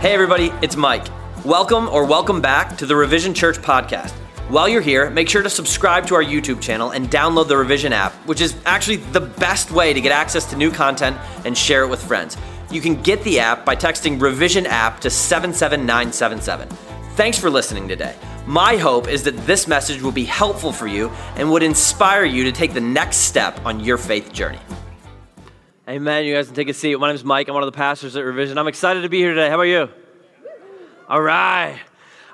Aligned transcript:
Hey, 0.00 0.12
everybody, 0.12 0.52
it's 0.60 0.76
Mike. 0.76 1.06
Welcome 1.42 1.88
or 1.88 2.04
welcome 2.04 2.42
back 2.42 2.76
to 2.76 2.84
the 2.84 2.94
Revision 2.94 3.32
Church 3.32 3.56
podcast. 3.56 4.10
While 4.50 4.68
you're 4.68 4.82
here, 4.82 5.08
make 5.08 5.26
sure 5.26 5.42
to 5.42 5.48
subscribe 5.48 6.06
to 6.08 6.14
our 6.14 6.22
YouTube 6.22 6.60
channel 6.60 6.90
and 6.90 7.08
download 7.08 7.48
the 7.48 7.56
Revision 7.56 7.94
app, 7.94 8.12
which 8.26 8.42
is 8.42 8.54
actually 8.66 8.96
the 8.96 9.22
best 9.22 9.70
way 9.70 9.94
to 9.94 10.00
get 10.02 10.12
access 10.12 10.44
to 10.50 10.56
new 10.56 10.70
content 10.70 11.16
and 11.46 11.56
share 11.56 11.82
it 11.82 11.88
with 11.88 12.02
friends. 12.02 12.36
You 12.70 12.82
can 12.82 13.00
get 13.00 13.24
the 13.24 13.40
app 13.40 13.64
by 13.64 13.74
texting 13.74 14.20
Revision 14.20 14.66
app 14.66 15.00
to 15.00 15.08
77977. 15.08 16.68
Thanks 17.16 17.38
for 17.38 17.48
listening 17.48 17.88
today. 17.88 18.14
My 18.46 18.76
hope 18.76 19.08
is 19.08 19.22
that 19.22 19.46
this 19.46 19.66
message 19.66 20.02
will 20.02 20.12
be 20.12 20.24
helpful 20.24 20.72
for 20.72 20.86
you 20.86 21.08
and 21.36 21.50
would 21.50 21.62
inspire 21.62 22.26
you 22.26 22.44
to 22.44 22.52
take 22.52 22.74
the 22.74 22.82
next 22.82 23.16
step 23.16 23.64
on 23.64 23.80
your 23.80 23.96
faith 23.96 24.30
journey. 24.30 24.60
Amen. 25.88 26.24
You 26.24 26.34
guys 26.34 26.46
can 26.46 26.56
take 26.56 26.68
a 26.68 26.74
seat. 26.74 26.98
My 26.98 27.06
name 27.06 27.14
is 27.14 27.22
Mike. 27.22 27.46
I'm 27.46 27.54
one 27.54 27.62
of 27.62 27.72
the 27.72 27.76
pastors 27.76 28.16
at 28.16 28.24
Revision. 28.24 28.58
I'm 28.58 28.66
excited 28.66 29.02
to 29.02 29.08
be 29.08 29.18
here 29.18 29.34
today. 29.34 29.48
How 29.48 29.54
about 29.54 29.62
you? 29.62 29.88
All 31.08 31.22
right. 31.22 31.78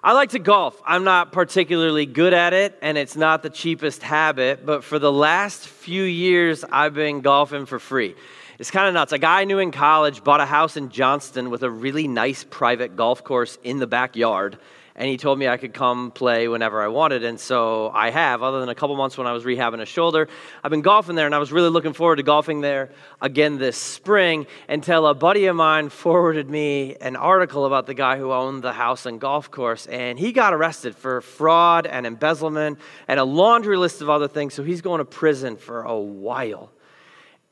I 0.02 0.15
like 0.15 0.30
to 0.30 0.38
golf. 0.38 0.80
I'm 0.87 1.05
not 1.05 1.33
particularly 1.33 2.06
good 2.06 2.33
at 2.33 2.55
it, 2.55 2.78
and 2.80 2.97
it's 2.97 3.15
not 3.15 3.42
the 3.42 3.51
cheapest 3.51 4.02
habit, 4.02 4.65
but 4.65 4.84
for 4.84 4.98
the 4.98 5.12
last 5.12 5.69
few 5.69 6.02
years, 6.02 6.65
I've 6.65 6.95
been 6.95 7.20
golfing 7.20 7.66
for 7.66 7.78
free. 7.78 8.15
It's 8.59 8.70
kind 8.70 8.88
of 8.88 8.95
nuts. 8.95 9.12
A 9.12 9.19
guy 9.19 9.42
I 9.42 9.45
knew 9.45 9.59
in 9.59 9.70
college 9.70 10.25
bought 10.25 10.41
a 10.41 10.47
house 10.47 10.78
in 10.78 10.89
Johnston 10.89 11.50
with 11.50 11.62
a 11.62 11.70
really 11.70 12.09
nice 12.09 12.45
private 12.48 12.97
golf 12.97 13.23
course 13.23 13.59
in 13.62 13.80
the 13.80 13.87
backyard 13.87 14.59
and 14.95 15.09
he 15.09 15.16
told 15.16 15.38
me 15.38 15.48
I 15.48 15.56
could 15.56 15.73
come 15.73 16.10
play 16.10 16.48
whenever 16.48 16.82
I 16.82 16.88
wanted. 16.88 17.24
And 17.24 17.41
so 17.41 17.91
I 17.91 18.10
have, 18.10 18.42
other 18.42 18.60
than 18.60 18.69
a 18.69 18.74
couple 18.74 18.95
months 18.96 19.16
when 19.16 19.27
I 19.27 19.33
was 19.33 19.45
rehabbing 19.45 19.80
a 19.80 19.87
shoulder. 19.87 20.28
I've 20.62 20.70
been 20.70 20.83
golfing 20.83 21.14
there, 21.14 21.27
and 21.27 21.34
I 21.34 21.38
was 21.38 21.52
really 21.52 21.70
looking 21.70 21.92
forward 21.92 22.16
to 22.16 22.23
golfing 22.23 22.60
there 22.60 22.91
again 23.20 23.59
this 23.59 23.77
spring 23.77 24.47
until 24.69 25.06
a 25.06 25.14
buddy 25.14 25.47
of 25.47 25.56
mine 25.56 25.88
forwarded 25.88 26.50
me 26.50 26.97
an 27.00 27.16
article 27.16 27.64
about 27.64 27.86
the 27.86 27.95
guy 27.95 28.19
who 28.19 28.33
owned 28.33 28.62
the 28.62 28.72
house 28.72 29.06
and 29.06 29.20
golf 29.20 29.50
course. 29.50 29.86
And 29.86 30.19
he 30.19 30.33
got 30.33 30.52
arrested 30.52 30.95
for 30.95 31.20
fraud 31.20 31.86
and 31.86 32.06
embezzlement 32.06 32.78
and 33.08 33.19
a 33.19 33.24
laundry 33.24 33.77
list 33.77 34.02
of 34.02 34.11
other 34.11 34.28
things. 34.28 34.55
So 34.55 34.62
he's 34.62 34.83
going 34.83 34.98
to 34.98 35.05
prison 35.05 35.56
for 35.56 35.83
a 35.83 35.98
while. 35.98 36.70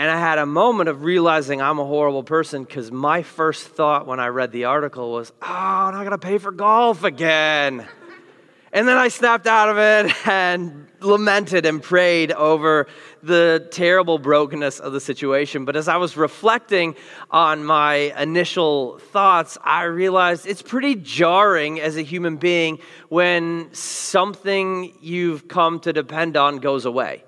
And 0.01 0.11
I 0.11 0.19
had 0.19 0.39
a 0.39 0.47
moment 0.47 0.89
of 0.89 1.05
realizing 1.05 1.61
I'm 1.61 1.79
a 1.79 1.85
horrible 1.85 2.23
person 2.23 2.65
because 2.65 2.91
my 2.91 3.23
first 3.23 3.67
thought 3.67 4.07
when 4.07 4.19
I 4.19 4.29
read 4.29 4.51
the 4.51 4.65
article 4.65 5.13
was, 5.13 5.31
oh, 5.43 5.47
I'm 5.47 5.93
not 5.93 6.01
going 6.01 6.13
to 6.13 6.17
pay 6.17 6.39
for 6.39 6.53
golf 6.53 7.05
again. 7.05 7.87
And 8.73 8.89
then 8.89 8.97
I 8.97 9.09
snapped 9.09 9.47
out 9.47 9.69
of 9.69 9.77
it 9.77 10.27
and 10.27 10.87
lamented 11.01 11.67
and 11.67 11.83
prayed 11.83 12.33
over 12.33 12.87
the 13.23 13.69
terrible 13.73 14.17
brokenness 14.17 14.81
of 14.81 14.95
the 14.95 15.01
situation. 15.01 15.67
But 15.67 15.77
as 15.77 15.87
I 15.87 15.99
was 15.99 16.17
reflecting 16.17 16.97
on 17.31 17.63
my 17.63 17.95
initial 18.19 19.01
thoughts, 19.13 19.59
I 19.63 19.83
realized 19.83 20.47
it's 20.47 20.63
pretty 20.63 20.95
jarring 20.95 21.79
as 21.79 21.99
a 21.99 22.03
human 22.03 22.39
being 22.39 22.79
when 23.11 23.69
something 23.75 24.97
you've 25.03 25.47
come 25.47 25.79
to 25.81 25.93
depend 25.93 26.39
on 26.39 26.57
goes 26.57 26.87
away. 26.87 27.25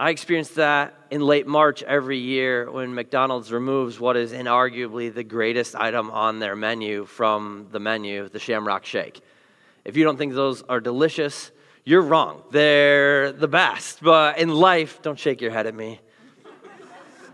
I 0.00 0.08
experience 0.08 0.48
that 0.52 0.94
in 1.10 1.20
late 1.20 1.46
March 1.46 1.82
every 1.82 2.16
year 2.16 2.70
when 2.70 2.94
McDonald's 2.94 3.52
removes 3.52 4.00
what 4.00 4.16
is 4.16 4.32
inarguably 4.32 5.12
the 5.12 5.22
greatest 5.22 5.76
item 5.76 6.10
on 6.10 6.38
their 6.38 6.56
menu 6.56 7.04
from 7.04 7.66
the 7.70 7.80
menu, 7.80 8.26
the 8.30 8.38
Shamrock 8.38 8.86
Shake. 8.86 9.20
If 9.84 9.98
you 9.98 10.04
don't 10.04 10.16
think 10.16 10.32
those 10.32 10.62
are 10.62 10.80
delicious, 10.80 11.50
you're 11.84 12.00
wrong. 12.00 12.42
They're 12.50 13.30
the 13.30 13.46
best. 13.46 14.02
But 14.02 14.38
in 14.38 14.48
life, 14.48 15.02
don't 15.02 15.18
shake 15.18 15.42
your 15.42 15.50
head 15.50 15.66
at 15.66 15.74
me. 15.74 16.00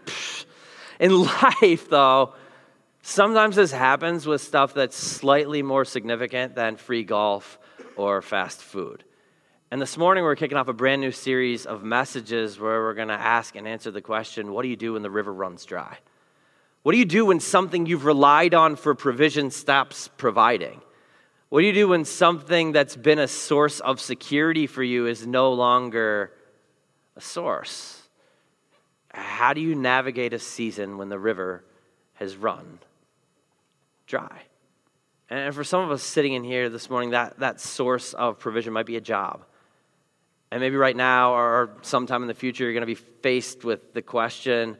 in 0.98 1.22
life, 1.22 1.88
though, 1.88 2.34
sometimes 3.00 3.54
this 3.54 3.70
happens 3.70 4.26
with 4.26 4.40
stuff 4.40 4.74
that's 4.74 4.96
slightly 4.96 5.62
more 5.62 5.84
significant 5.84 6.56
than 6.56 6.74
free 6.74 7.04
golf 7.04 7.60
or 7.94 8.22
fast 8.22 8.60
food. 8.60 9.04
And 9.68 9.82
this 9.82 9.98
morning, 9.98 10.22
we're 10.22 10.36
kicking 10.36 10.56
off 10.56 10.68
a 10.68 10.72
brand 10.72 11.00
new 11.00 11.10
series 11.10 11.66
of 11.66 11.82
messages 11.82 12.60
where 12.60 12.82
we're 12.82 12.94
going 12.94 13.08
to 13.08 13.14
ask 13.14 13.56
and 13.56 13.66
answer 13.66 13.90
the 13.90 14.00
question 14.00 14.52
what 14.52 14.62
do 14.62 14.68
you 14.68 14.76
do 14.76 14.92
when 14.92 15.02
the 15.02 15.10
river 15.10 15.32
runs 15.32 15.64
dry? 15.64 15.98
What 16.84 16.92
do 16.92 16.98
you 16.98 17.04
do 17.04 17.26
when 17.26 17.40
something 17.40 17.84
you've 17.84 18.04
relied 18.04 18.54
on 18.54 18.76
for 18.76 18.94
provision 18.94 19.50
stops 19.50 20.08
providing? 20.16 20.80
What 21.48 21.62
do 21.62 21.66
you 21.66 21.72
do 21.72 21.88
when 21.88 22.04
something 22.04 22.70
that's 22.70 22.94
been 22.94 23.18
a 23.18 23.26
source 23.26 23.80
of 23.80 24.00
security 24.00 24.68
for 24.68 24.84
you 24.84 25.06
is 25.06 25.26
no 25.26 25.52
longer 25.52 26.32
a 27.16 27.20
source? 27.20 28.02
How 29.12 29.52
do 29.52 29.60
you 29.60 29.74
navigate 29.74 30.32
a 30.32 30.38
season 30.38 30.96
when 30.96 31.08
the 31.08 31.18
river 31.18 31.64
has 32.14 32.36
run 32.36 32.78
dry? 34.06 34.42
And 35.28 35.52
for 35.52 35.64
some 35.64 35.80
of 35.80 35.90
us 35.90 36.04
sitting 36.04 36.34
in 36.34 36.44
here 36.44 36.68
this 36.68 36.88
morning, 36.88 37.10
that, 37.10 37.40
that 37.40 37.60
source 37.60 38.14
of 38.14 38.38
provision 38.38 38.72
might 38.72 38.86
be 38.86 38.94
a 38.94 39.00
job. 39.00 39.44
And 40.56 40.62
maybe 40.62 40.76
right 40.76 40.96
now 40.96 41.34
or 41.34 41.76
sometime 41.82 42.22
in 42.22 42.28
the 42.28 42.34
future, 42.34 42.64
you're 42.64 42.72
going 42.72 42.80
to 42.80 42.86
be 42.86 42.94
faced 42.94 43.62
with 43.62 43.92
the 43.92 44.00
question 44.00 44.78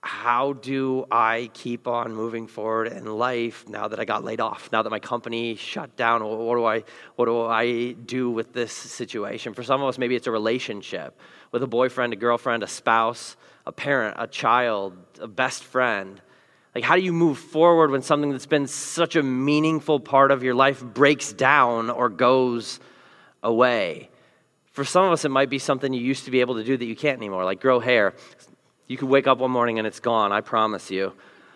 how 0.00 0.54
do 0.54 1.04
I 1.10 1.50
keep 1.52 1.86
on 1.86 2.14
moving 2.14 2.46
forward 2.46 2.88
in 2.88 3.04
life 3.04 3.68
now 3.68 3.86
that 3.86 4.00
I 4.00 4.06
got 4.06 4.24
laid 4.24 4.40
off, 4.40 4.72
now 4.72 4.80
that 4.80 4.88
my 4.88 4.98
company 4.98 5.56
shut 5.56 5.94
down? 5.98 6.24
What 6.24 6.54
do 6.54 6.64
I, 6.64 6.84
what 7.16 7.26
do, 7.26 7.42
I 7.42 7.92
do 7.92 8.30
with 8.30 8.54
this 8.54 8.72
situation? 8.72 9.52
For 9.52 9.62
some 9.62 9.82
of 9.82 9.88
us, 9.88 9.98
maybe 9.98 10.16
it's 10.16 10.26
a 10.26 10.30
relationship 10.30 11.18
with 11.52 11.62
a 11.62 11.66
boyfriend, 11.66 12.14
a 12.14 12.16
girlfriend, 12.16 12.62
a 12.62 12.66
spouse, 12.66 13.36
a 13.66 13.72
parent, 13.72 14.16
a 14.18 14.26
child, 14.26 14.96
a 15.20 15.28
best 15.28 15.64
friend. 15.64 16.18
Like, 16.74 16.84
how 16.84 16.94
do 16.96 17.02
you 17.02 17.12
move 17.12 17.38
forward 17.38 17.90
when 17.90 18.00
something 18.00 18.30
that's 18.30 18.46
been 18.46 18.68
such 18.68 19.16
a 19.16 19.22
meaningful 19.22 20.00
part 20.00 20.30
of 20.30 20.42
your 20.42 20.54
life 20.54 20.82
breaks 20.82 21.30
down 21.30 21.90
or 21.90 22.08
goes 22.08 22.80
away. 23.44 24.08
For 24.74 24.84
some 24.84 25.04
of 25.04 25.12
us, 25.12 25.24
it 25.24 25.28
might 25.28 25.50
be 25.50 25.60
something 25.60 25.94
you 25.94 26.00
used 26.00 26.24
to 26.24 26.32
be 26.32 26.40
able 26.40 26.56
to 26.56 26.64
do 26.64 26.76
that 26.76 26.84
you 26.84 26.96
can't 26.96 27.16
anymore, 27.16 27.44
like 27.44 27.60
grow 27.60 27.78
hair. 27.78 28.12
You 28.88 28.96
could 28.96 29.08
wake 29.08 29.28
up 29.28 29.38
one 29.38 29.52
morning 29.52 29.78
and 29.78 29.86
it's 29.86 30.00
gone, 30.00 30.32
I 30.32 30.40
promise 30.40 30.90
you. 30.90 31.12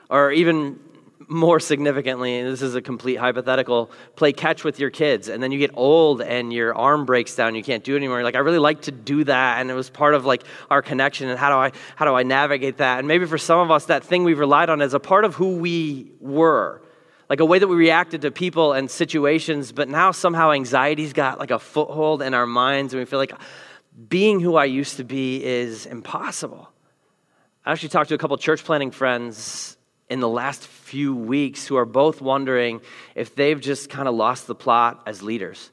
Or 0.08 0.30
even 0.30 0.78
more 1.26 1.58
significantly, 1.58 2.40
this 2.44 2.62
is 2.62 2.76
a 2.76 2.80
complete 2.80 3.16
hypothetical, 3.16 3.90
play 4.14 4.32
catch 4.32 4.62
with 4.62 4.78
your 4.78 4.90
kids. 4.90 5.26
And 5.26 5.42
then 5.42 5.50
you 5.50 5.58
get 5.58 5.72
old 5.74 6.22
and 6.22 6.52
your 6.52 6.76
arm 6.76 7.06
breaks 7.06 7.34
down, 7.34 7.56
you 7.56 7.64
can't 7.64 7.82
do 7.82 7.94
it 7.94 7.96
anymore. 7.96 8.18
You're 8.18 8.24
like, 8.24 8.36
I 8.36 8.38
really 8.38 8.60
like 8.60 8.82
to 8.82 8.92
do 8.92 9.24
that. 9.24 9.60
And 9.60 9.68
it 9.68 9.74
was 9.74 9.90
part 9.90 10.14
of 10.14 10.24
like 10.24 10.44
our 10.70 10.80
connection. 10.80 11.28
And 11.28 11.36
how 11.36 11.48
do 11.48 11.56
I 11.56 11.72
how 11.96 12.04
do 12.04 12.14
I 12.14 12.22
navigate 12.22 12.76
that? 12.76 13.00
And 13.00 13.08
maybe 13.08 13.26
for 13.26 13.36
some 13.36 13.58
of 13.58 13.72
us, 13.72 13.86
that 13.86 14.04
thing 14.04 14.22
we've 14.22 14.38
relied 14.38 14.70
on 14.70 14.80
is 14.80 14.94
a 14.94 15.00
part 15.00 15.24
of 15.24 15.34
who 15.34 15.56
we 15.56 16.12
were 16.20 16.82
like 17.28 17.40
a 17.40 17.44
way 17.44 17.58
that 17.58 17.68
we 17.68 17.76
reacted 17.76 18.22
to 18.22 18.30
people 18.30 18.72
and 18.72 18.90
situations, 18.90 19.72
but 19.72 19.88
now 19.88 20.12
somehow 20.12 20.52
anxiety's 20.52 21.12
got 21.12 21.38
like 21.38 21.50
a 21.50 21.58
foothold 21.58 22.22
in 22.22 22.34
our 22.34 22.46
minds 22.46 22.94
and 22.94 23.00
we 23.00 23.04
feel 23.04 23.18
like 23.18 23.32
being 24.08 24.40
who 24.40 24.56
I 24.56 24.64
used 24.64 24.96
to 24.96 25.04
be 25.04 25.44
is 25.44 25.86
impossible. 25.86 26.70
I 27.66 27.72
actually 27.72 27.90
talked 27.90 28.08
to 28.10 28.14
a 28.14 28.18
couple 28.18 28.36
church 28.38 28.64
planning 28.64 28.90
friends 28.90 29.76
in 30.08 30.20
the 30.20 30.28
last 30.28 30.66
few 30.66 31.14
weeks 31.14 31.66
who 31.66 31.76
are 31.76 31.84
both 31.84 32.22
wondering 32.22 32.80
if 33.14 33.34
they've 33.34 33.60
just 33.60 33.90
kind 33.90 34.08
of 34.08 34.14
lost 34.14 34.46
the 34.46 34.54
plot 34.54 35.02
as 35.06 35.22
leaders. 35.22 35.70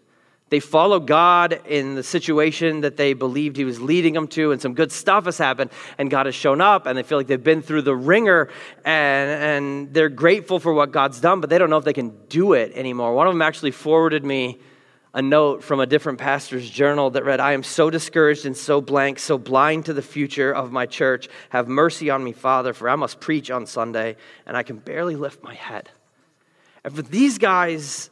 They 0.56 0.62
follow 0.62 1.02
God 1.02 1.60
in 1.68 1.96
the 1.96 2.02
situation 2.02 2.80
that 2.80 2.96
they 2.96 3.12
believed 3.12 3.58
He 3.58 3.66
was 3.66 3.82
leading 3.82 4.14
them 4.14 4.26
to, 4.30 4.54
and 4.54 4.62
some 4.62 4.74
good 4.74 4.90
stuff 4.90 5.26
has 5.26 5.38
happened, 5.38 5.70
and 5.98 6.10
God 6.10 6.28
has 6.28 6.36
shown 6.36 6.62
up, 6.62 6.86
and 6.86 6.98
they 6.98 7.04
feel 7.04 7.18
like 7.18 7.28
they've 7.28 7.44
been 7.44 7.62
through 7.62 7.82
the 7.82 7.94
wringer, 7.94 8.48
and, 8.86 9.30
and 9.30 9.94
they're 9.94 10.08
grateful 10.08 10.62
for 10.62 10.74
what 10.74 10.94
God's 10.94 11.20
done, 11.20 11.42
but 11.42 11.50
they 11.50 11.58
don't 11.58 11.70
know 11.70 11.76
if 11.76 11.84
they 11.84 11.92
can 11.92 12.16
do 12.30 12.54
it 12.54 12.72
anymore. 12.74 13.14
One 13.14 13.28
of 13.28 13.34
them 13.34 13.42
actually 13.42 13.72
forwarded 13.72 14.24
me 14.24 14.58
a 15.14 15.22
note 15.22 15.62
from 15.62 15.82
a 15.82 15.86
different 15.86 16.20
pastor's 16.20 16.70
journal 16.70 17.10
that 17.10 17.26
read, 17.26 17.42
I 17.42 17.52
am 17.52 17.62
so 17.62 17.90
discouraged 17.90 18.46
and 18.46 18.56
so 18.56 18.80
blank, 18.80 19.20
so 19.20 19.38
blind 19.38 19.88
to 19.88 19.94
the 19.94 20.02
future 20.02 20.54
of 20.56 20.72
my 20.72 20.86
church. 20.86 21.28
Have 21.50 21.68
mercy 21.68 22.10
on 22.10 22.24
me, 22.24 22.32
Father, 22.32 22.72
for 22.72 22.88
I 22.88 22.96
must 22.96 23.20
preach 23.20 23.52
on 23.52 23.66
Sunday, 23.66 24.16
and 24.46 24.56
I 24.56 24.64
can 24.64 24.78
barely 24.78 25.18
lift 25.18 25.44
my 25.44 25.54
head. 25.54 25.90
And 26.86 26.96
for 26.96 27.02
these 27.02 27.40
guys, 27.40 28.10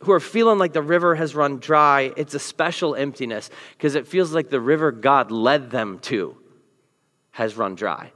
who 0.00 0.12
are 0.12 0.20
feeling 0.20 0.58
like 0.58 0.72
the 0.72 0.82
river 0.82 1.14
has 1.14 1.34
run 1.34 1.58
dry, 1.58 2.12
it's 2.16 2.34
a 2.34 2.38
special 2.38 2.94
emptiness 2.94 3.50
because 3.76 3.94
it 3.94 4.06
feels 4.06 4.32
like 4.32 4.48
the 4.48 4.60
river 4.60 4.92
God 4.92 5.30
led 5.30 5.70
them 5.70 5.98
to 6.00 6.36
has 7.32 7.56
run 7.56 7.74
dry. 7.74 8.12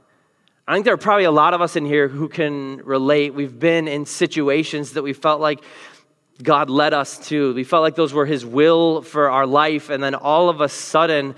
I 0.65 0.73
think 0.73 0.85
there 0.85 0.93
are 0.93 0.97
probably 0.97 1.25
a 1.25 1.31
lot 1.31 1.53
of 1.53 1.61
us 1.61 1.75
in 1.75 1.85
here 1.85 2.07
who 2.07 2.29
can 2.29 2.77
relate. 2.77 3.33
We've 3.33 3.57
been 3.57 3.89
in 3.89 4.05
situations 4.05 4.91
that 4.91 5.01
we 5.01 5.11
felt 5.11 5.41
like 5.41 5.61
God 6.41 6.69
led 6.69 6.93
us 6.93 7.19
to. 7.27 7.53
We 7.53 7.65
felt 7.65 7.83
like 7.83 7.95
those 7.95 8.13
were 8.13 8.25
His 8.25 8.45
will 8.45 9.01
for 9.01 9.29
our 9.29 9.45
life, 9.45 9.89
and 9.89 10.01
then 10.01 10.15
all 10.15 10.49
of 10.49 10.61
a 10.61 10.69
sudden, 10.69 11.35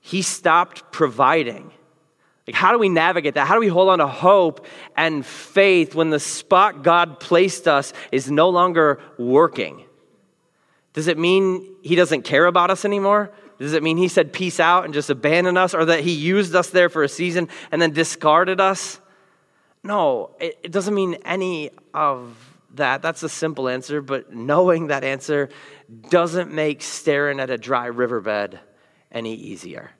He 0.00 0.22
stopped 0.22 0.90
providing. 0.90 1.70
Like, 2.46 2.54
how 2.54 2.72
do 2.72 2.78
we 2.78 2.88
navigate 2.88 3.34
that? 3.34 3.46
How 3.46 3.54
do 3.54 3.60
we 3.60 3.68
hold 3.68 3.88
on 3.88 3.98
to 3.98 4.06
hope 4.06 4.66
and 4.96 5.26
faith 5.26 5.94
when 5.94 6.10
the 6.10 6.20
spot 6.20 6.84
God 6.84 7.18
placed 7.18 7.66
us 7.66 7.92
is 8.12 8.30
no 8.30 8.50
longer 8.50 9.00
working? 9.18 9.84
Does 10.92 11.08
it 11.08 11.18
mean 11.18 11.74
He 11.82 11.96
doesn't 11.96 12.22
care 12.22 12.46
about 12.46 12.70
us 12.70 12.84
anymore? 12.84 13.32
Does 13.58 13.72
it 13.72 13.82
mean 13.82 13.96
He 13.96 14.08
said 14.08 14.32
peace 14.32 14.60
out 14.60 14.84
and 14.84 14.94
just 14.94 15.10
abandoned 15.10 15.58
us, 15.58 15.74
or 15.74 15.86
that 15.86 16.00
He 16.00 16.12
used 16.12 16.54
us 16.54 16.70
there 16.70 16.88
for 16.88 17.02
a 17.02 17.08
season 17.08 17.48
and 17.72 17.82
then 17.82 17.92
discarded 17.92 18.60
us? 18.60 19.00
No, 19.82 20.30
it, 20.40 20.58
it 20.62 20.72
doesn't 20.72 20.94
mean 20.94 21.14
any 21.24 21.70
of 21.92 22.36
that. 22.74 23.02
That's 23.02 23.22
a 23.24 23.28
simple 23.28 23.68
answer, 23.68 24.00
but 24.00 24.32
knowing 24.32 24.88
that 24.88 25.02
answer 25.02 25.48
doesn't 26.10 26.52
make 26.52 26.82
staring 26.82 27.40
at 27.40 27.50
a 27.50 27.58
dry 27.58 27.86
riverbed 27.86 28.60
any 29.10 29.34
easier. 29.34 29.90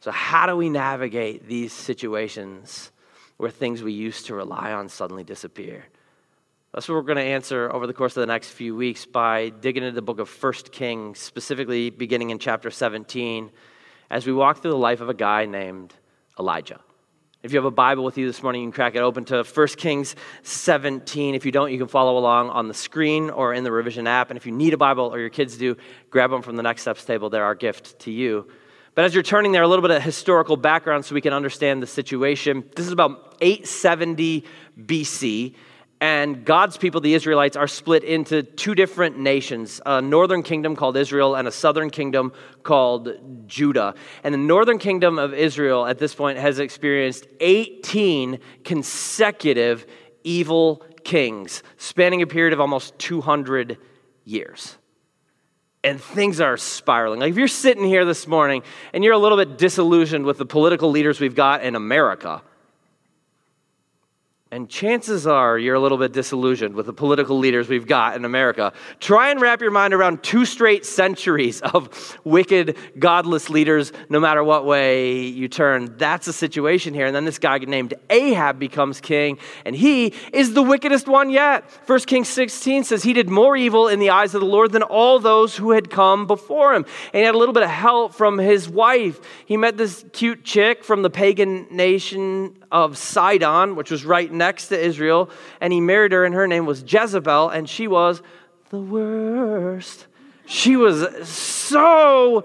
So, 0.00 0.10
how 0.10 0.46
do 0.46 0.56
we 0.56 0.70
navigate 0.70 1.46
these 1.46 1.74
situations 1.74 2.90
where 3.36 3.50
things 3.50 3.82
we 3.82 3.92
used 3.92 4.26
to 4.26 4.34
rely 4.34 4.72
on 4.72 4.88
suddenly 4.88 5.24
disappear? 5.24 5.84
That's 6.72 6.88
what 6.88 6.94
we're 6.94 7.02
going 7.02 7.16
to 7.16 7.22
answer 7.22 7.70
over 7.70 7.86
the 7.86 7.92
course 7.92 8.16
of 8.16 8.22
the 8.22 8.26
next 8.26 8.50
few 8.50 8.74
weeks 8.74 9.04
by 9.04 9.50
digging 9.50 9.82
into 9.82 9.94
the 9.94 10.02
book 10.02 10.18
of 10.18 10.28
First 10.28 10.72
Kings, 10.72 11.18
specifically 11.18 11.90
beginning 11.90 12.30
in 12.30 12.38
chapter 12.38 12.70
17, 12.70 13.50
as 14.08 14.26
we 14.26 14.32
walk 14.32 14.62
through 14.62 14.70
the 14.70 14.78
life 14.78 15.02
of 15.02 15.10
a 15.10 15.14
guy 15.14 15.44
named 15.44 15.92
Elijah. 16.38 16.80
If 17.42 17.52
you 17.52 17.58
have 17.58 17.66
a 17.66 17.70
Bible 17.70 18.04
with 18.04 18.16
you 18.16 18.26
this 18.26 18.42
morning, 18.42 18.62
you 18.62 18.68
can 18.68 18.72
crack 18.72 18.94
it 18.94 19.00
open 19.00 19.24
to 19.26 19.42
1 19.42 19.66
Kings 19.76 20.14
17. 20.44 21.34
If 21.34 21.44
you 21.44 21.52
don't, 21.52 21.72
you 21.72 21.78
can 21.78 21.88
follow 21.88 22.16
along 22.16 22.50
on 22.50 22.68
the 22.68 22.74
screen 22.74 23.28
or 23.28 23.52
in 23.52 23.64
the 23.64 23.72
revision 23.72 24.06
app. 24.06 24.30
And 24.30 24.36
if 24.38 24.46
you 24.46 24.52
need 24.52 24.72
a 24.72 24.78
Bible 24.78 25.06
or 25.12 25.18
your 25.18 25.30
kids 25.30 25.58
do, 25.58 25.76
grab 26.08 26.30
them 26.30 26.40
from 26.40 26.56
the 26.56 26.62
Next 26.62 26.82
Steps 26.82 27.04
table. 27.04 27.28
They're 27.28 27.44
our 27.44 27.54
gift 27.54 27.98
to 28.00 28.10
you. 28.10 28.46
But 29.00 29.06
as 29.06 29.14
you're 29.14 29.22
turning 29.22 29.52
there, 29.52 29.62
a 29.62 29.66
little 29.66 29.80
bit 29.80 29.92
of 29.92 30.02
historical 30.02 30.58
background 30.58 31.06
so 31.06 31.14
we 31.14 31.22
can 31.22 31.32
understand 31.32 31.82
the 31.82 31.86
situation. 31.86 32.68
This 32.76 32.84
is 32.84 32.92
about 32.92 33.34
870 33.40 34.44
BC 34.78 35.54
and 36.02 36.44
God's 36.44 36.76
people, 36.76 37.00
the 37.00 37.14
Israelites, 37.14 37.56
are 37.56 37.66
split 37.66 38.04
into 38.04 38.42
two 38.42 38.74
different 38.74 39.18
nations 39.18 39.80
a 39.86 40.02
northern 40.02 40.42
kingdom 40.42 40.76
called 40.76 40.98
Israel 40.98 41.34
and 41.34 41.48
a 41.48 41.50
southern 41.50 41.88
kingdom 41.88 42.34
called 42.62 43.16
Judah. 43.46 43.94
And 44.22 44.34
the 44.34 44.38
northern 44.38 44.78
kingdom 44.78 45.18
of 45.18 45.32
Israel 45.32 45.86
at 45.86 45.96
this 45.96 46.14
point 46.14 46.36
has 46.36 46.58
experienced 46.58 47.26
18 47.40 48.38
consecutive 48.64 49.86
evil 50.24 50.84
kings, 51.04 51.62
spanning 51.78 52.20
a 52.20 52.26
period 52.26 52.52
of 52.52 52.60
almost 52.60 52.98
200 52.98 53.78
years. 54.26 54.76
And 55.82 56.00
things 56.00 56.40
are 56.40 56.56
spiraling. 56.56 57.20
Like 57.20 57.30
if 57.30 57.38
you're 57.38 57.48
sitting 57.48 57.84
here 57.84 58.04
this 58.04 58.26
morning 58.26 58.62
and 58.92 59.02
you're 59.02 59.14
a 59.14 59.18
little 59.18 59.38
bit 59.38 59.56
disillusioned 59.56 60.26
with 60.26 60.36
the 60.36 60.44
political 60.44 60.90
leaders 60.90 61.20
we've 61.20 61.34
got 61.34 61.62
in 61.62 61.74
America, 61.74 62.42
and 64.52 64.68
chances 64.68 65.28
are 65.28 65.56
you're 65.56 65.76
a 65.76 65.80
little 65.80 65.96
bit 65.96 66.12
disillusioned 66.12 66.74
with 66.74 66.86
the 66.86 66.92
political 66.92 67.38
leaders 67.38 67.68
we've 67.68 67.86
got 67.86 68.16
in 68.16 68.24
America. 68.24 68.72
Try 68.98 69.30
and 69.30 69.40
wrap 69.40 69.60
your 69.60 69.70
mind 69.70 69.94
around 69.94 70.24
two 70.24 70.44
straight 70.44 70.84
centuries 70.84 71.60
of 71.74 72.18
wicked, 72.24 72.76
godless 72.98 73.48
leaders, 73.48 73.92
no 74.08 74.18
matter 74.18 74.42
what 74.42 74.66
way 74.66 75.22
you 75.22 75.46
turn. 75.46 75.96
That's 75.98 76.26
the 76.26 76.32
situation 76.32 76.94
here. 76.94 77.06
And 77.06 77.14
then 77.14 77.24
this 77.24 77.38
guy 77.38 77.58
named 77.58 77.94
Ahab 78.10 78.58
becomes 78.58 79.00
king, 79.00 79.38
and 79.64 79.76
he 79.76 80.14
is 80.32 80.52
the 80.52 80.62
wickedest 80.62 81.06
one 81.06 81.30
yet. 81.30 81.62
1 81.86 82.00
Kings 82.00 82.28
16 82.28 82.84
says 82.84 83.04
he 83.04 83.12
did 83.12 83.30
more 83.30 83.56
evil 83.56 83.86
in 83.86 84.00
the 84.00 84.10
eyes 84.10 84.34
of 84.34 84.40
the 84.40 84.48
Lord 84.48 84.72
than 84.72 84.82
all 84.82 85.20
those 85.20 85.56
who 85.56 85.70
had 85.70 85.90
come 85.90 86.26
before 86.26 86.74
him. 86.74 86.84
And 87.12 87.20
he 87.20 87.22
had 87.22 87.36
a 87.36 87.38
little 87.38 87.54
bit 87.54 87.62
of 87.62 87.70
help 87.70 88.14
from 88.14 88.36
his 88.38 88.68
wife. 88.68 89.20
He 89.46 89.56
met 89.56 89.76
this 89.76 90.04
cute 90.12 90.42
chick 90.42 90.82
from 90.82 91.02
the 91.02 91.10
pagan 91.10 91.68
nation 91.70 92.56
of 92.72 92.96
Sidon, 92.96 93.74
which 93.76 93.90
was 93.90 94.04
right 94.04 94.30
next 94.40 94.68
to 94.68 94.78
Israel, 94.78 95.30
and 95.60 95.72
he 95.72 95.80
married 95.80 96.12
her, 96.12 96.24
and 96.24 96.34
her 96.34 96.48
name 96.48 96.66
was 96.66 96.82
Jezebel, 96.82 97.50
and 97.50 97.68
she 97.68 97.86
was 97.86 98.22
the 98.70 98.80
worst. 98.80 100.06
She 100.46 100.74
was 100.74 101.28
so 101.28 102.44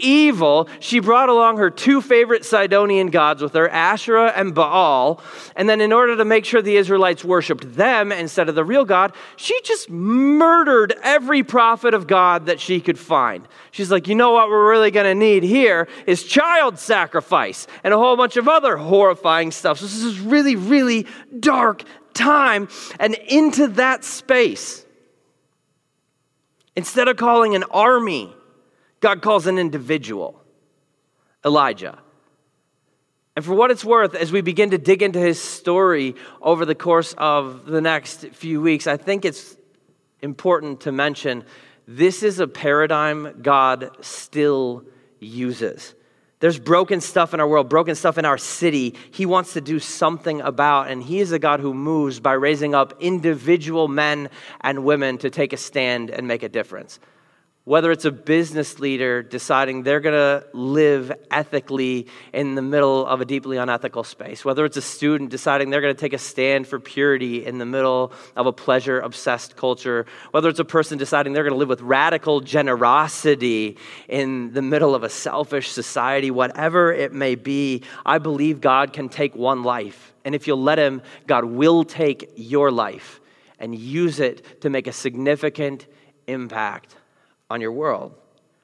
evil, 0.00 0.68
she 0.80 1.00
brought 1.00 1.28
along 1.28 1.58
her 1.58 1.70
two 1.70 2.00
favorite 2.00 2.44
Sidonian 2.44 3.08
gods 3.10 3.42
with 3.42 3.54
her, 3.54 3.68
Asherah 3.68 4.32
and 4.34 4.54
Baal. 4.54 5.22
And 5.56 5.68
then, 5.68 5.80
in 5.80 5.92
order 5.92 6.16
to 6.16 6.24
make 6.24 6.44
sure 6.44 6.62
the 6.62 6.76
Israelites 6.76 7.24
worshiped 7.24 7.74
them 7.74 8.12
instead 8.12 8.48
of 8.48 8.54
the 8.54 8.64
real 8.64 8.84
God, 8.84 9.14
she 9.36 9.58
just 9.62 9.90
murdered 9.90 10.94
every 11.02 11.42
prophet 11.42 11.94
of 11.94 12.06
God 12.06 12.46
that 12.46 12.60
she 12.60 12.80
could 12.80 12.98
find. 12.98 13.46
She's 13.70 13.90
like, 13.90 14.08
you 14.08 14.14
know 14.14 14.32
what 14.32 14.48
we're 14.48 14.70
really 14.70 14.90
going 14.90 15.06
to 15.06 15.14
need 15.14 15.42
here 15.42 15.88
is 16.06 16.24
child 16.24 16.78
sacrifice 16.78 17.66
and 17.84 17.94
a 17.94 17.98
whole 17.98 18.16
bunch 18.16 18.36
of 18.36 18.48
other 18.48 18.76
horrifying 18.76 19.50
stuff. 19.50 19.78
So, 19.78 19.86
this 19.86 20.02
is 20.02 20.20
really, 20.20 20.56
really 20.56 21.06
dark 21.38 21.84
time. 22.14 22.68
And 22.98 23.14
into 23.14 23.68
that 23.68 24.04
space, 24.04 24.84
instead 26.76 27.08
of 27.08 27.16
calling 27.16 27.54
an 27.54 27.64
army, 27.64 28.34
God 29.00 29.22
calls 29.22 29.46
an 29.46 29.58
individual, 29.58 30.40
Elijah. 31.44 31.98
And 33.34 33.44
for 33.44 33.54
what 33.54 33.70
it's 33.70 33.84
worth, 33.84 34.14
as 34.14 34.30
we 34.30 34.42
begin 34.42 34.70
to 34.70 34.78
dig 34.78 35.02
into 35.02 35.18
his 35.18 35.40
story 35.40 36.14
over 36.42 36.66
the 36.66 36.74
course 36.74 37.14
of 37.16 37.64
the 37.64 37.80
next 37.80 38.26
few 38.28 38.60
weeks, 38.60 38.86
I 38.86 38.98
think 38.98 39.24
it's 39.24 39.56
important 40.20 40.80
to 40.82 40.92
mention 40.92 41.44
this 41.86 42.22
is 42.22 42.38
a 42.40 42.46
paradigm 42.46 43.40
God 43.40 43.90
still 44.00 44.84
uses. 45.18 45.94
There's 46.40 46.58
broken 46.58 47.00
stuff 47.00 47.34
in 47.34 47.40
our 47.40 47.48
world, 47.48 47.68
broken 47.68 47.94
stuff 47.94 48.18
in 48.18 48.24
our 48.24 48.38
city. 48.38 48.94
He 49.10 49.26
wants 49.26 49.54
to 49.54 49.60
do 49.60 49.78
something 49.78 50.40
about, 50.40 50.88
and 50.88 51.02
He 51.02 51.20
is 51.20 51.32
a 51.32 51.38
God 51.38 51.60
who 51.60 51.74
moves 51.74 52.20
by 52.20 52.32
raising 52.32 52.74
up 52.74 52.94
individual 53.00 53.88
men 53.88 54.30
and 54.60 54.84
women 54.84 55.18
to 55.18 55.30
take 55.30 55.52
a 55.52 55.58
stand 55.58 56.10
and 56.10 56.26
make 56.26 56.42
a 56.42 56.48
difference 56.48 56.98
whether 57.70 57.92
it's 57.92 58.04
a 58.04 58.10
business 58.10 58.80
leader 58.80 59.22
deciding 59.22 59.84
they're 59.84 60.00
going 60.00 60.12
to 60.12 60.44
live 60.52 61.12
ethically 61.30 62.04
in 62.32 62.56
the 62.56 62.62
middle 62.62 63.06
of 63.06 63.20
a 63.20 63.24
deeply 63.24 63.58
unethical 63.58 64.02
space, 64.02 64.44
whether 64.44 64.64
it's 64.64 64.76
a 64.76 64.82
student 64.82 65.30
deciding 65.30 65.70
they're 65.70 65.80
going 65.80 65.94
to 65.94 66.00
take 66.00 66.12
a 66.12 66.18
stand 66.18 66.66
for 66.66 66.80
purity 66.80 67.46
in 67.46 67.58
the 67.58 67.64
middle 67.64 68.12
of 68.34 68.46
a 68.46 68.52
pleasure 68.52 68.98
obsessed 68.98 69.54
culture, 69.54 70.04
whether 70.32 70.48
it's 70.48 70.58
a 70.58 70.64
person 70.64 70.98
deciding 70.98 71.32
they're 71.32 71.44
going 71.44 71.52
to 71.52 71.58
live 71.58 71.68
with 71.68 71.80
radical 71.80 72.40
generosity 72.40 73.76
in 74.08 74.52
the 74.52 74.62
middle 74.62 74.92
of 74.92 75.04
a 75.04 75.08
selfish 75.08 75.70
society, 75.70 76.28
whatever 76.28 76.92
it 76.92 77.12
may 77.12 77.36
be, 77.36 77.84
I 78.04 78.18
believe 78.18 78.60
God 78.60 78.92
can 78.92 79.08
take 79.08 79.36
one 79.36 79.62
life. 79.62 80.12
And 80.24 80.34
if 80.34 80.48
you'll 80.48 80.60
let 80.60 80.80
Him, 80.80 81.02
God 81.28 81.44
will 81.44 81.84
take 81.84 82.32
your 82.34 82.72
life 82.72 83.20
and 83.60 83.78
use 83.78 84.18
it 84.18 84.60
to 84.62 84.70
make 84.70 84.88
a 84.88 84.92
significant 84.92 85.86
impact 86.26 86.96
on 87.50 87.60
your 87.60 87.72
world. 87.72 88.12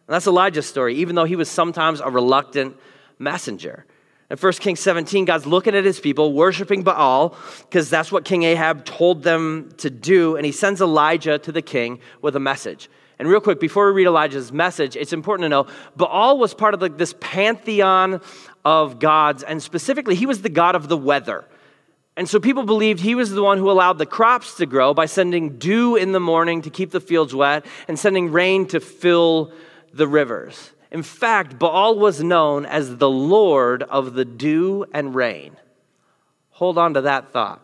And 0.07 0.15
that's 0.15 0.27
Elijah's 0.27 0.67
story, 0.67 0.95
even 0.97 1.17
though 1.17 1.25
he 1.25 1.37
was 1.37 1.51
sometimes 1.51 2.01
a 2.01 2.09
reluctant 2.09 2.77
messenger. 3.19 3.85
In 4.31 4.37
1 4.37 4.53
Kings 4.55 4.81
17, 4.81 5.25
God's 5.25 5.47
looking 5.47 5.75
at 5.75 5.85
his 5.85 6.01
people, 6.01 6.33
worshiping 6.33 6.83
Baal, 6.83 7.37
because 7.61 7.91
that's 7.91 8.11
what 8.11 8.25
King 8.25 8.45
Ahab 8.45 8.85
told 8.85 9.23
them 9.23 9.71
to 9.79 9.91
do, 9.91 10.37
and 10.37 10.47
he 10.47 10.53
sends 10.53 10.81
Elijah 10.81 11.39
to 11.39 11.53
the 11.53 11.63
king 11.63 12.01
with 12.23 12.35
a 12.35 12.41
message. 12.41 12.89
And 13.19 13.29
real 13.29 13.41
quick, 13.41 13.61
before 13.61 13.87
we 13.87 13.93
read 13.93 14.09
Elijah's 14.09 14.53
message, 14.53 14.97
it's 14.97 15.13
important 15.13 15.45
to 15.45 15.49
know 15.49 15.67
Baal 15.97 16.39
was 16.39 16.55
part 16.55 16.75
of 16.75 16.81
the, 16.81 16.89
this 16.89 17.15
pantheon 17.21 18.21
of 18.65 18.99
gods, 18.99 19.43
and 19.43 19.63
specifically, 19.63 20.15
he 20.15 20.27
was 20.27 20.43
the 20.43 20.49
god 20.49 20.75
of 20.75 20.89
the 20.89 20.97
weather. 20.97 21.45
And 22.17 22.29
so 22.29 22.41
people 22.41 22.63
believed 22.63 23.01
he 23.01 23.15
was 23.15 23.31
the 23.31 23.43
one 23.43 23.59
who 23.59 23.71
allowed 23.71 23.99
the 23.99 24.07
crops 24.07 24.57
to 24.57 24.67
grow 24.67 24.95
by 24.95 25.05
sending 25.05 25.59
dew 25.59 25.97
in 25.97 26.13
the 26.13 26.21
morning 26.21 26.63
to 26.63 26.71
keep 26.71 26.91
the 26.91 27.01
fields 27.01 27.35
wet 27.35 27.67
and 27.89 27.99
sending 27.99 28.33
rain 28.33 28.67
to 28.69 28.81
fill 28.81 29.53
the 29.93 30.09
rivers. 30.09 30.71
In 30.91 31.03
fact, 31.03 31.59
Baal 31.59 31.99
was 31.99 32.23
known 32.23 32.65
as 32.65 32.97
the 32.97 33.11
Lord 33.11 33.83
of 33.83 34.15
the 34.15 34.25
dew 34.25 34.87
and 34.95 35.15
rain. 35.15 35.57
Hold 36.53 36.79
on 36.79 36.95
to 36.95 37.03
that 37.03 37.33
thought. 37.33 37.61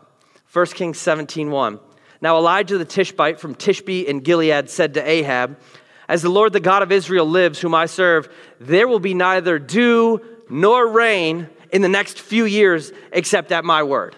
1 0.52 0.74
Kings 0.74 0.98
17:1. 0.98 1.80
Now 2.20 2.36
Elijah 2.36 2.76
the 2.76 2.84
Tishbite 2.84 3.40
from 3.40 3.54
Tishbe 3.54 4.04
in 4.04 4.20
Gilead 4.20 4.68
said 4.68 4.94
to 4.94 5.08
Ahab, 5.08 5.58
As 6.08 6.20
the 6.20 6.28
Lord 6.28 6.52
the 6.52 6.60
God 6.60 6.82
of 6.82 6.92
Israel 6.92 7.24
lives, 7.24 7.58
whom 7.58 7.74
I 7.74 7.86
serve, 7.86 8.28
there 8.60 8.86
will 8.86 9.00
be 9.00 9.14
neither 9.14 9.58
dew 9.58 10.20
nor 10.50 10.86
rain 10.86 11.48
in 11.72 11.80
the 11.80 11.88
next 11.88 12.20
few 12.20 12.44
years 12.44 12.92
except 13.12 13.50
at 13.50 13.64
my 13.64 13.82
word. 13.82 14.14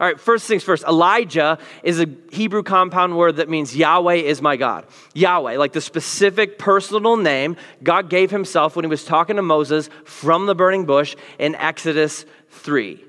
All 0.00 0.06
right, 0.06 0.20
first 0.20 0.46
things 0.46 0.62
first. 0.62 0.84
Elijah 0.84 1.58
is 1.82 1.98
a 1.98 2.06
Hebrew 2.30 2.62
compound 2.62 3.16
word 3.16 3.36
that 3.36 3.48
means 3.48 3.76
Yahweh 3.76 4.14
is 4.14 4.40
my 4.40 4.56
God. 4.56 4.86
Yahweh, 5.12 5.58
like 5.58 5.72
the 5.72 5.80
specific 5.80 6.56
personal 6.56 7.16
name 7.16 7.56
God 7.82 8.08
gave 8.08 8.30
himself 8.30 8.76
when 8.76 8.84
he 8.84 8.88
was 8.88 9.04
talking 9.04 9.36
to 9.36 9.42
Moses 9.42 9.90
from 10.04 10.46
the 10.46 10.54
burning 10.54 10.86
bush 10.86 11.16
in 11.40 11.56
Exodus 11.56 12.24
3. 12.50 13.04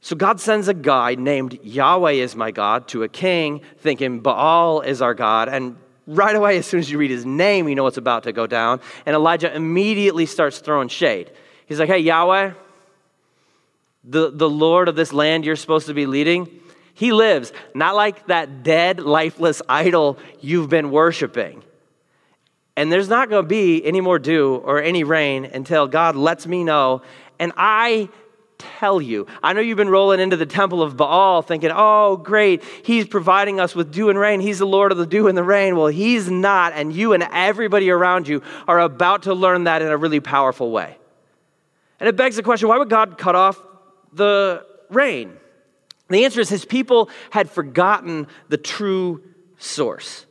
So 0.00 0.16
God 0.16 0.40
sends 0.40 0.66
a 0.66 0.74
guy 0.74 1.14
named 1.14 1.58
Yahweh 1.62 2.12
is 2.12 2.34
my 2.34 2.50
God 2.50 2.88
to 2.88 3.04
a 3.04 3.08
king 3.08 3.60
thinking 3.78 4.18
Baal 4.20 4.80
is 4.80 5.00
our 5.00 5.14
God. 5.14 5.48
And 5.48 5.76
right 6.08 6.34
away, 6.34 6.58
as 6.58 6.66
soon 6.66 6.80
as 6.80 6.90
you 6.90 6.98
read 6.98 7.12
his 7.12 7.24
name, 7.24 7.68
you 7.68 7.76
know 7.76 7.84
what's 7.84 7.96
about 7.96 8.24
to 8.24 8.32
go 8.32 8.48
down. 8.48 8.80
And 9.04 9.14
Elijah 9.14 9.54
immediately 9.54 10.26
starts 10.26 10.58
throwing 10.58 10.88
shade. 10.88 11.30
He's 11.66 11.78
like, 11.78 11.88
hey, 11.88 11.98
Yahweh, 11.98 12.54
the, 14.06 14.30
the 14.30 14.48
Lord 14.48 14.88
of 14.88 14.96
this 14.96 15.12
land 15.12 15.44
you're 15.44 15.56
supposed 15.56 15.88
to 15.88 15.94
be 15.94 16.06
leading, 16.06 16.48
he 16.94 17.12
lives, 17.12 17.52
not 17.74 17.94
like 17.94 18.26
that 18.28 18.62
dead, 18.62 19.00
lifeless 19.00 19.60
idol 19.68 20.18
you've 20.40 20.70
been 20.70 20.90
worshiping. 20.90 21.62
And 22.76 22.92
there's 22.92 23.08
not 23.08 23.28
going 23.28 23.42
to 23.42 23.48
be 23.48 23.84
any 23.84 24.00
more 24.00 24.18
dew 24.18 24.56
or 24.56 24.82
any 24.82 25.04
rain 25.04 25.44
until 25.44 25.88
God 25.88 26.14
lets 26.14 26.46
me 26.46 26.62
know. 26.62 27.02
And 27.38 27.52
I 27.56 28.08
tell 28.58 29.00
you. 29.00 29.26
I 29.42 29.52
know 29.52 29.60
you've 29.60 29.76
been 29.76 29.90
rolling 29.90 30.20
into 30.20 30.36
the 30.36 30.46
temple 30.46 30.82
of 30.82 30.96
Baal 30.96 31.42
thinking, 31.42 31.70
oh, 31.74 32.16
great, 32.16 32.62
he's 32.84 33.06
providing 33.06 33.60
us 33.60 33.74
with 33.74 33.92
dew 33.92 34.08
and 34.08 34.18
rain. 34.18 34.40
He's 34.40 34.58
the 34.58 34.66
Lord 34.66 34.92
of 34.92 34.98
the 34.98 35.06
dew 35.06 35.28
and 35.28 35.36
the 35.36 35.42
rain. 35.42 35.76
Well, 35.76 35.88
he's 35.88 36.30
not, 36.30 36.72
and 36.72 36.94
you 36.94 37.12
and 37.12 37.22
everybody 37.32 37.90
around 37.90 38.28
you 38.28 38.42
are 38.66 38.80
about 38.80 39.24
to 39.24 39.34
learn 39.34 39.64
that 39.64 39.82
in 39.82 39.88
a 39.88 39.96
really 39.96 40.20
powerful 40.20 40.70
way. 40.70 40.96
And 42.00 42.08
it 42.08 42.16
begs 42.16 42.36
the 42.36 42.42
question 42.42 42.68
why 42.68 42.78
would 42.78 42.90
God 42.90 43.18
cut 43.18 43.34
off 43.34 43.62
the 44.16 44.64
rain? 44.90 45.36
The 46.08 46.24
answer 46.24 46.40
is 46.40 46.48
his 46.48 46.64
people 46.64 47.10
had 47.30 47.50
forgotten 47.50 48.28
the 48.48 48.56
true 48.56 49.22
source. 49.58 50.26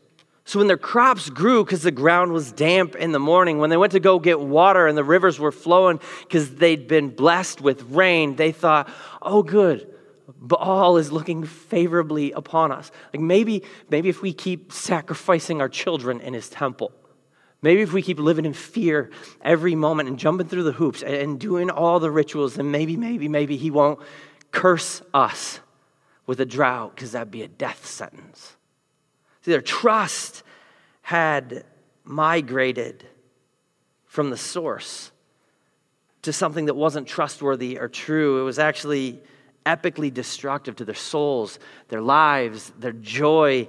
So 0.48 0.60
when 0.60 0.68
their 0.68 0.78
crops 0.78 1.30
grew 1.30 1.66
because 1.66 1.82
the 1.82 1.92
ground 1.92 2.32
was 2.32 2.52
damp 2.52 2.96
in 2.96 3.12
the 3.12 3.20
morning, 3.20 3.58
when 3.58 3.72
they 3.72 3.78
went 3.78 3.94
to 3.94 4.00
go 4.00 4.20
get 4.20 4.40
water 4.40 4.86
and 4.86 4.96
the 4.96 5.04
rivers 5.04 5.40
were 5.40 5.52
flowing 5.52 6.00
because 6.22 6.56
they'd 6.56 6.88
been 6.88 7.10
blessed 7.10 7.62
with 7.62 7.82
rain, 7.90 8.36
they 8.36 8.52
thought, 8.52 8.90
oh, 9.24 9.42
good. 9.42 9.92
Baal 10.38 10.98
is 10.98 11.12
looking 11.12 11.44
favorably 11.44 12.32
upon 12.32 12.72
us. 12.72 12.92
Like 13.12 13.22
maybe, 13.22 13.64
maybe 13.90 14.10
if 14.10 14.22
we 14.22 14.34
keep 14.34 14.72
sacrificing 14.72 15.62
our 15.62 15.70
children 15.70 16.22
in 16.22 16.34
his 16.34 16.48
temple, 16.48 16.92
maybe 17.66 17.82
if 17.82 17.92
we 17.92 18.04
keep 18.04 18.20
living 18.20 18.46
in 18.46 18.54
fear 18.54 19.10
every 19.42 19.74
moment 19.74 20.08
and 20.08 20.20
jumping 20.20 20.48
through 20.48 20.64
the 20.64 20.72
hoops 20.72 21.02
and 21.02 21.40
doing 21.40 21.72
all 21.72 22.00
the 22.00 22.12
rituals, 22.12 22.54
then 22.56 22.70
maybe, 22.70 22.96
maybe, 22.96 23.28
maybe 23.28 23.58
he 23.58 23.72
won't 23.72 24.00
curse 24.52 25.02
us 25.16 25.60
with 26.28 26.40
a 26.40 26.46
drought 26.46 26.96
because 26.96 27.14
that'd 27.14 27.32
be 27.32 27.42
a 27.42 27.48
death 27.48 27.84
sentence. 27.86 28.56
See, 29.42 29.50
their 29.52 29.62
trust 29.62 30.44
had 31.02 31.66
migrated 32.04 33.04
from 34.06 34.30
the 34.30 34.38
source 34.38 35.12
to 36.22 36.32
something 36.32 36.66
that 36.66 36.76
wasn't 36.76 37.08
trustworthy 37.08 37.80
or 37.80 37.88
true. 37.88 38.42
It 38.42 38.44
was 38.44 38.60
actually 38.60 39.22
epically 39.66 40.14
destructive 40.14 40.76
to 40.76 40.86
their 40.86 40.94
souls, 40.94 41.58
their 41.88 42.02
lives, 42.02 42.72
their 42.78 42.94
joy, 42.94 43.68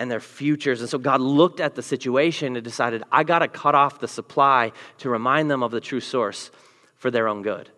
and 0.00 0.10
their 0.10 0.20
futures. 0.20 0.80
And 0.80 0.88
so 0.88 0.98
God 0.98 1.20
looked 1.20 1.60
at 1.60 1.74
the 1.74 1.82
situation 1.82 2.56
and 2.56 2.64
decided, 2.64 3.02
I 3.10 3.24
got 3.24 3.40
to 3.40 3.48
cut 3.48 3.74
off 3.74 4.00
the 4.00 4.08
supply 4.08 4.72
to 4.98 5.10
remind 5.10 5.50
them 5.50 5.62
of 5.62 5.70
the 5.70 5.80
true 5.80 6.00
source 6.00 6.50
for 6.96 7.10
their 7.10 7.28
own 7.28 7.42
good. 7.42 7.68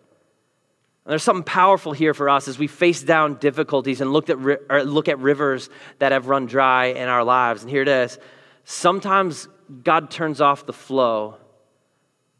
And 1.03 1.11
there's 1.11 1.23
something 1.23 1.43
powerful 1.43 1.93
here 1.93 2.13
for 2.13 2.29
us 2.29 2.47
as 2.47 2.59
we 2.59 2.67
face 2.67 3.01
down 3.01 3.35
difficulties 3.35 4.01
and 4.01 4.13
look 4.13 4.29
at, 4.29 4.39
look 4.39 5.07
at 5.07 5.17
rivers 5.17 5.69
that 5.97 6.11
have 6.11 6.27
run 6.27 6.45
dry 6.45 6.85
in 6.85 7.09
our 7.09 7.23
lives. 7.23 7.63
And 7.63 7.71
here 7.71 7.81
it 7.81 7.87
is. 7.87 8.19
Sometimes 8.65 9.47
God 9.83 10.11
turns 10.11 10.41
off 10.41 10.67
the 10.67 10.73
flow 10.73 11.37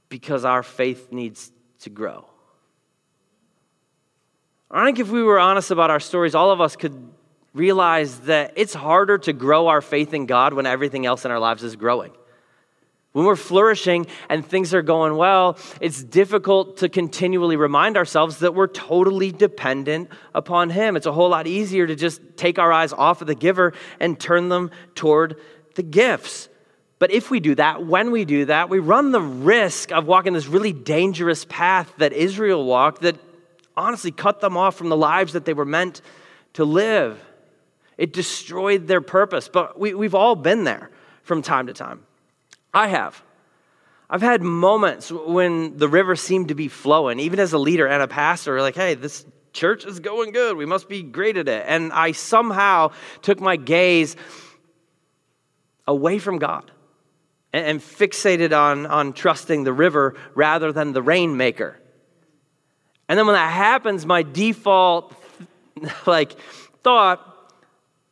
because 0.09 0.45
our 0.45 0.61
faith 0.61 1.11
needs 1.11 1.51
to 1.79 1.89
grow. 1.89 2.27
I 4.69 4.85
think 4.85 4.99
if 4.99 5.09
we 5.09 5.23
were 5.23 5.39
honest 5.39 5.71
about 5.71 5.89
our 5.89 5.99
stories, 5.99 6.35
all 6.35 6.51
of 6.51 6.61
us 6.61 6.75
could 6.75 7.11
realize 7.53 8.19
that 8.21 8.53
it's 8.55 8.73
harder 8.73 9.17
to 9.19 9.33
grow 9.33 9.67
our 9.67 9.81
faith 9.81 10.13
in 10.13 10.25
God 10.25 10.53
when 10.53 10.65
everything 10.65 11.05
else 11.05 11.25
in 11.25 11.31
our 11.31 11.39
lives 11.39 11.63
is 11.63 11.75
growing. 11.75 12.11
When 13.13 13.25
we're 13.25 13.35
flourishing 13.35 14.07
and 14.29 14.45
things 14.45 14.73
are 14.73 14.81
going 14.81 15.17
well, 15.17 15.57
it's 15.81 16.01
difficult 16.01 16.77
to 16.77 16.87
continually 16.87 17.57
remind 17.57 17.97
ourselves 17.97 18.39
that 18.39 18.55
we're 18.55 18.67
totally 18.67 19.33
dependent 19.33 20.09
upon 20.33 20.69
Him. 20.69 20.95
It's 20.95 21.05
a 21.05 21.11
whole 21.11 21.29
lot 21.29 21.45
easier 21.45 21.85
to 21.85 21.95
just 21.95 22.21
take 22.37 22.57
our 22.57 22.71
eyes 22.71 22.93
off 22.93 23.19
of 23.19 23.27
the 23.27 23.35
giver 23.35 23.73
and 23.99 24.17
turn 24.17 24.47
them 24.47 24.71
toward 24.95 25.35
the 25.75 25.83
gifts. 25.83 26.47
But 26.99 27.11
if 27.11 27.29
we 27.29 27.41
do 27.41 27.55
that, 27.55 27.85
when 27.85 28.11
we 28.11 28.23
do 28.23 28.45
that, 28.45 28.69
we 28.69 28.79
run 28.79 29.11
the 29.11 29.21
risk 29.21 29.91
of 29.91 30.07
walking 30.07 30.31
this 30.31 30.47
really 30.47 30.71
dangerous 30.71 31.43
path 31.43 31.91
that 31.97 32.13
Israel 32.13 32.63
walked 32.63 33.01
that 33.01 33.17
honestly 33.75 34.11
cut 34.11 34.39
them 34.39 34.55
off 34.55 34.75
from 34.75 34.87
the 34.87 34.97
lives 34.97 35.33
that 35.33 35.43
they 35.43 35.53
were 35.53 35.65
meant 35.65 36.01
to 36.53 36.63
live. 36.63 37.19
It 38.01 38.13
destroyed 38.13 38.87
their 38.87 38.99
purpose. 38.99 39.47
But 39.47 39.79
we, 39.79 39.93
we've 39.93 40.15
all 40.15 40.33
been 40.33 40.63
there 40.63 40.89
from 41.21 41.43
time 41.43 41.67
to 41.67 41.73
time. 41.73 42.01
I 42.73 42.87
have. 42.87 43.21
I've 44.09 44.23
had 44.23 44.41
moments 44.41 45.11
when 45.11 45.77
the 45.77 45.87
river 45.87 46.15
seemed 46.15 46.47
to 46.47 46.55
be 46.55 46.67
flowing, 46.67 47.19
even 47.19 47.39
as 47.39 47.53
a 47.53 47.59
leader 47.59 47.85
and 47.85 48.01
a 48.01 48.07
pastor, 48.07 48.59
like, 48.59 48.73
hey, 48.73 48.95
this 48.95 49.23
church 49.53 49.85
is 49.85 49.99
going 49.99 50.31
good. 50.31 50.57
We 50.57 50.65
must 50.65 50.89
be 50.89 51.03
great 51.03 51.37
at 51.37 51.47
it. 51.47 51.63
And 51.67 51.93
I 51.93 52.13
somehow 52.13 52.91
took 53.21 53.39
my 53.39 53.55
gaze 53.55 54.15
away 55.87 56.17
from 56.17 56.39
God 56.39 56.71
and, 57.53 57.67
and 57.67 57.79
fixated 57.79 58.51
on, 58.51 58.87
on 58.87 59.13
trusting 59.13 59.63
the 59.63 59.73
river 59.73 60.15
rather 60.33 60.71
than 60.71 60.93
the 60.93 61.03
rainmaker. 61.03 61.79
And 63.07 63.19
then 63.19 63.27
when 63.27 63.35
that 63.35 63.51
happens, 63.51 64.07
my 64.07 64.23
default 64.23 65.13
like 66.07 66.31
thought 66.81 67.27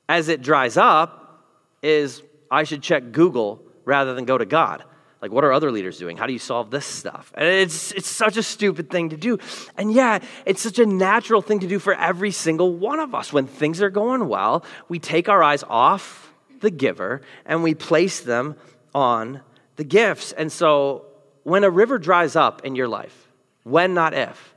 as 0.10 0.28
it 0.28 0.42
dries 0.42 0.76
up 0.76 1.46
is 1.84 2.24
I 2.52 2.64
should 2.64 2.82
check 2.82 3.12
Google 3.12 3.62
rather 3.86 4.16
than 4.16 4.26
go 4.26 4.38
to 4.38 4.46
God. 4.46 4.84
Like, 5.22 5.32
what 5.32 5.44
are 5.44 5.52
other 5.52 5.72
leaders 5.72 6.00
doing? 6.00 6.18
How 6.18 6.28
do 6.28 6.34
you 6.34 6.40
solve 6.40 6.72
this 6.72 6.86
stuff? 6.86 7.32
And 7.36 7.46
it's, 7.46 7.92
it's 7.92 8.08
such 8.08 8.38
a 8.38 8.44
stupid 8.44 8.90
thing 8.90 9.10
to 9.10 9.18
do. 9.18 9.38
And 9.78 9.92
yeah, 9.92 10.20
it's 10.46 10.62
such 10.62 10.80
a 10.80 10.86
natural 10.86 11.42
thing 11.42 11.60
to 11.60 11.68
do 11.68 11.78
for 11.78 11.94
every 11.94 12.32
single 12.32 12.74
one 12.74 13.00
of 13.00 13.14
us. 13.14 13.32
When 13.32 13.46
things 13.46 13.82
are 13.82 13.90
going 13.90 14.28
well, 14.28 14.64
we 14.88 14.98
take 14.98 15.30
our 15.30 15.44
eyes 15.44 15.64
off 15.70 16.34
the 16.62 16.72
giver 16.72 17.22
and 17.46 17.64
we 17.64 17.76
place 17.76 18.22
them 18.22 18.56
on 18.96 19.42
the 19.76 19.84
gifts. 19.84 20.32
And 20.32 20.52
so, 20.52 21.06
when 21.44 21.64
a 21.64 21.70
river 21.70 22.00
dries 22.00 22.36
up 22.36 22.66
in 22.66 22.76
your 22.76 22.88
life, 22.88 23.30
when, 23.64 23.94
not 23.94 24.14
if, 24.14 24.56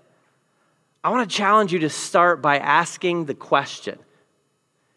I 1.02 1.10
want 1.10 1.28
to 1.28 1.36
challenge 1.36 1.72
you 1.72 1.80
to 1.80 1.90
start 1.90 2.40
by 2.40 2.58
asking 2.58 3.24
the 3.24 3.34
question 3.34 3.98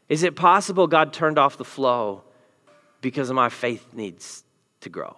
Is 0.10 0.24
it 0.24 0.36
possible 0.36 0.88
God 0.88 1.14
turned 1.14 1.40
off 1.40 1.58
the 1.58 1.66
flow 1.66 2.24
because 3.06 3.32
my 3.32 3.50
faith 3.50 3.94
needs 3.94 4.44
to 4.82 4.90
grow. 4.90 5.16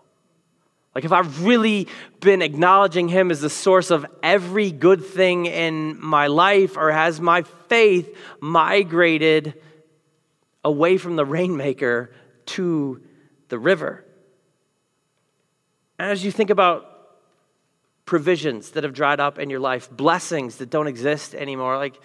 Like, 0.93 1.05
if 1.05 1.13
I've 1.13 1.45
really 1.45 1.87
been 2.19 2.41
acknowledging 2.41 3.07
Him 3.07 3.31
as 3.31 3.39
the 3.39 3.49
source 3.49 3.91
of 3.91 4.05
every 4.23 4.71
good 4.71 5.05
thing 5.05 5.45
in 5.45 5.97
my 6.03 6.27
life, 6.27 6.75
or 6.75 6.91
has 6.91 7.21
my 7.21 7.43
faith 7.69 8.17
migrated 8.41 9.53
away 10.65 10.97
from 10.97 11.15
the 11.15 11.23
rainmaker 11.23 12.11
to 12.47 13.01
the 13.47 13.57
river? 13.57 14.03
And 15.99 16.11
as 16.11 16.25
you 16.25 16.31
think 16.31 16.49
about 16.49 16.93
provisions 18.05 18.71
that 18.71 18.83
have 18.83 18.93
dried 18.93 19.21
up 19.21 19.39
in 19.39 19.49
your 19.49 19.59
life, 19.59 19.89
blessings 19.89 20.57
that 20.57 20.69
don't 20.69 20.87
exist 20.87 21.35
anymore, 21.35 21.77
like, 21.77 21.99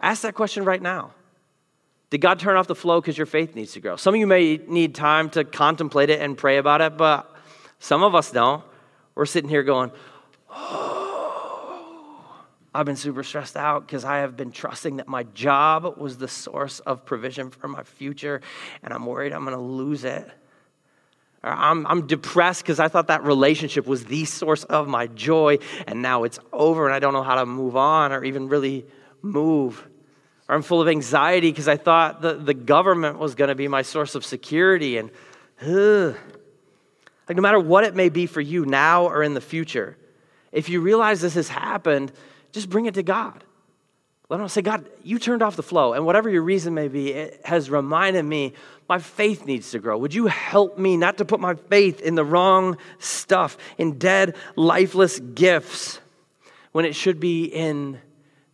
ask 0.00 0.22
that 0.22 0.34
question 0.34 0.64
right 0.64 0.82
now. 0.82 1.12
Did 2.12 2.20
God 2.20 2.38
turn 2.38 2.58
off 2.58 2.66
the 2.66 2.74
flow 2.74 3.00
because 3.00 3.16
your 3.16 3.24
faith 3.24 3.54
needs 3.54 3.72
to 3.72 3.80
grow? 3.80 3.96
Some 3.96 4.12
of 4.12 4.20
you 4.20 4.26
may 4.26 4.58
need 4.68 4.94
time 4.94 5.30
to 5.30 5.44
contemplate 5.44 6.10
it 6.10 6.20
and 6.20 6.36
pray 6.36 6.58
about 6.58 6.82
it, 6.82 6.98
but 6.98 7.34
some 7.78 8.02
of 8.02 8.14
us 8.14 8.30
don't. 8.30 8.62
We're 9.14 9.24
sitting 9.24 9.48
here 9.48 9.62
going, 9.62 9.90
oh, 10.50 12.20
I've 12.74 12.84
been 12.84 12.96
super 12.96 13.22
stressed 13.22 13.56
out 13.56 13.86
because 13.86 14.04
I 14.04 14.18
have 14.18 14.36
been 14.36 14.52
trusting 14.52 14.98
that 14.98 15.08
my 15.08 15.22
job 15.22 15.96
was 15.96 16.18
the 16.18 16.28
source 16.28 16.80
of 16.80 17.06
provision 17.06 17.48
for 17.48 17.66
my 17.66 17.82
future, 17.82 18.42
and 18.82 18.92
I'm 18.92 19.06
worried 19.06 19.32
I'm 19.32 19.46
going 19.46 19.56
to 19.56 19.62
lose 19.62 20.04
it. 20.04 20.30
Or 21.42 21.48
I'm, 21.48 21.86
I'm 21.86 22.06
depressed 22.06 22.60
because 22.62 22.78
I 22.78 22.88
thought 22.88 23.06
that 23.06 23.24
relationship 23.24 23.86
was 23.86 24.04
the 24.04 24.26
source 24.26 24.64
of 24.64 24.86
my 24.86 25.06
joy, 25.06 25.60
and 25.86 26.02
now 26.02 26.24
it's 26.24 26.38
over, 26.52 26.84
and 26.84 26.94
I 26.94 26.98
don't 26.98 27.14
know 27.14 27.22
how 27.22 27.36
to 27.36 27.46
move 27.46 27.74
on 27.74 28.12
or 28.12 28.22
even 28.22 28.50
really 28.50 28.84
move 29.22 29.88
or 30.48 30.54
I'm 30.54 30.62
full 30.62 30.80
of 30.80 30.88
anxiety 30.88 31.50
because 31.50 31.68
I 31.68 31.76
thought 31.76 32.20
the, 32.20 32.34
the 32.34 32.54
government 32.54 33.18
was 33.18 33.34
going 33.34 33.48
to 33.48 33.54
be 33.54 33.68
my 33.68 33.82
source 33.82 34.14
of 34.14 34.24
security. 34.24 34.98
And 34.98 35.10
ugh. 35.60 36.16
like, 37.28 37.36
no 37.36 37.42
matter 37.42 37.60
what 37.60 37.84
it 37.84 37.94
may 37.94 38.08
be 38.08 38.26
for 38.26 38.40
you 38.40 38.64
now 38.66 39.06
or 39.06 39.22
in 39.22 39.34
the 39.34 39.40
future, 39.40 39.96
if 40.50 40.68
you 40.68 40.80
realize 40.80 41.20
this 41.20 41.34
has 41.34 41.48
happened, 41.48 42.12
just 42.52 42.68
bring 42.68 42.86
it 42.86 42.94
to 42.94 43.02
God. 43.02 43.44
Let 44.28 44.40
him 44.40 44.48
say, 44.48 44.62
God, 44.62 44.88
you 45.02 45.18
turned 45.18 45.42
off 45.42 45.56
the 45.56 45.62
flow, 45.62 45.92
and 45.92 46.06
whatever 46.06 46.30
your 46.30 46.42
reason 46.42 46.72
may 46.72 46.88
be, 46.88 47.12
it 47.12 47.42
has 47.44 47.68
reminded 47.68 48.22
me 48.22 48.54
my 48.88 48.98
faith 48.98 49.44
needs 49.44 49.70
to 49.72 49.78
grow. 49.78 49.98
Would 49.98 50.14
you 50.14 50.26
help 50.26 50.78
me 50.78 50.96
not 50.96 51.18
to 51.18 51.26
put 51.26 51.38
my 51.38 51.54
faith 51.54 52.00
in 52.00 52.14
the 52.14 52.24
wrong 52.24 52.78
stuff, 52.98 53.58
in 53.76 53.98
dead, 53.98 54.34
lifeless 54.56 55.20
gifts, 55.20 56.00
when 56.72 56.86
it 56.86 56.94
should 56.94 57.20
be 57.20 57.44
in 57.44 58.00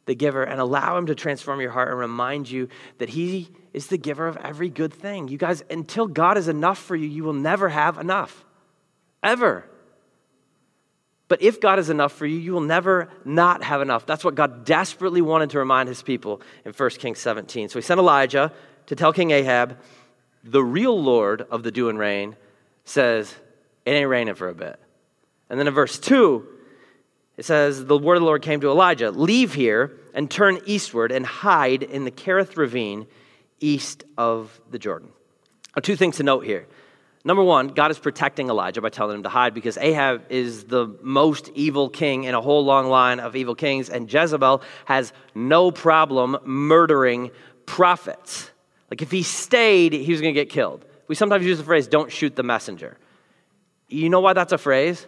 the 0.08 0.14
giver, 0.14 0.42
and 0.42 0.58
allow 0.58 0.96
Him 0.96 1.06
to 1.06 1.14
transform 1.14 1.60
your 1.60 1.70
heart 1.70 1.90
and 1.90 1.98
remind 1.98 2.50
you 2.50 2.68
that 2.96 3.10
He 3.10 3.50
is 3.74 3.88
the 3.88 3.98
giver 3.98 4.26
of 4.26 4.38
every 4.38 4.70
good 4.70 4.92
thing. 4.92 5.28
You 5.28 5.36
guys, 5.38 5.62
until 5.70 6.06
God 6.06 6.38
is 6.38 6.48
enough 6.48 6.78
for 6.78 6.96
you, 6.96 7.06
you 7.06 7.22
will 7.22 7.34
never 7.34 7.68
have 7.68 7.98
enough. 7.98 8.44
Ever. 9.22 9.64
But 11.28 11.42
if 11.42 11.60
God 11.60 11.78
is 11.78 11.90
enough 11.90 12.12
for 12.12 12.24
you, 12.24 12.38
you 12.38 12.52
will 12.52 12.62
never 12.62 13.10
not 13.26 13.62
have 13.62 13.82
enough. 13.82 14.06
That's 14.06 14.24
what 14.24 14.34
God 14.34 14.64
desperately 14.64 15.20
wanted 15.20 15.50
to 15.50 15.58
remind 15.58 15.90
his 15.90 16.00
people 16.00 16.40
in 16.64 16.72
1 16.72 16.90
Kings 16.90 17.18
17. 17.18 17.68
So 17.68 17.78
he 17.78 17.82
sent 17.82 18.00
Elijah 18.00 18.50
to 18.86 18.96
tell 18.96 19.12
King 19.12 19.30
Ahab, 19.30 19.76
the 20.42 20.64
real 20.64 21.00
Lord 21.00 21.42
of 21.50 21.62
the 21.62 21.70
dew 21.70 21.90
and 21.90 21.98
rain 21.98 22.34
says, 22.86 23.34
it 23.84 23.90
ain't 23.90 24.08
raining 24.08 24.36
for 24.36 24.48
a 24.48 24.54
bit. 24.54 24.80
And 25.50 25.60
then 25.60 25.66
in 25.66 25.74
verse 25.74 25.98
2, 25.98 26.46
It 27.38 27.44
says, 27.44 27.86
The 27.86 27.96
word 27.96 28.16
of 28.16 28.20
the 28.20 28.26
Lord 28.26 28.42
came 28.42 28.60
to 28.60 28.68
Elijah 28.68 29.10
Leave 29.10 29.54
here 29.54 29.96
and 30.12 30.30
turn 30.30 30.58
eastward 30.66 31.12
and 31.12 31.24
hide 31.24 31.84
in 31.84 32.04
the 32.04 32.10
Kerith 32.10 32.56
ravine 32.58 33.06
east 33.60 34.04
of 34.18 34.60
the 34.70 34.78
Jordan. 34.78 35.08
Now, 35.74 35.80
two 35.80 35.96
things 35.96 36.16
to 36.16 36.24
note 36.24 36.44
here. 36.44 36.66
Number 37.24 37.42
one, 37.42 37.68
God 37.68 37.90
is 37.90 37.98
protecting 37.98 38.48
Elijah 38.48 38.80
by 38.80 38.88
telling 38.88 39.16
him 39.16 39.22
to 39.22 39.28
hide 39.28 39.54
because 39.54 39.76
Ahab 39.76 40.24
is 40.30 40.64
the 40.64 40.86
most 41.02 41.50
evil 41.54 41.88
king 41.88 42.24
in 42.24 42.34
a 42.34 42.40
whole 42.40 42.64
long 42.64 42.88
line 42.88 43.20
of 43.20 43.36
evil 43.36 43.54
kings, 43.54 43.88
and 43.88 44.12
Jezebel 44.12 44.62
has 44.86 45.12
no 45.34 45.70
problem 45.70 46.38
murdering 46.44 47.30
prophets. 47.66 48.50
Like 48.90 49.02
if 49.02 49.10
he 49.10 49.22
stayed, 49.22 49.92
he 49.92 50.10
was 50.10 50.20
going 50.20 50.34
to 50.34 50.40
get 50.40 50.48
killed. 50.48 50.84
We 51.06 51.14
sometimes 51.14 51.44
use 51.44 51.58
the 51.58 51.64
phrase, 51.64 51.86
don't 51.86 52.10
shoot 52.10 52.34
the 52.34 52.42
messenger. 52.42 52.96
You 53.88 54.08
know 54.08 54.20
why 54.20 54.32
that's 54.32 54.52
a 54.52 54.58
phrase? 54.58 55.06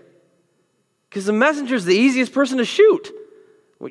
Because 1.11 1.25
the 1.25 1.33
messenger 1.33 1.75
is 1.75 1.85
the 1.85 1.95
easiest 1.95 2.33
person 2.33 2.59
to 2.59 2.65
shoot. 2.65 3.13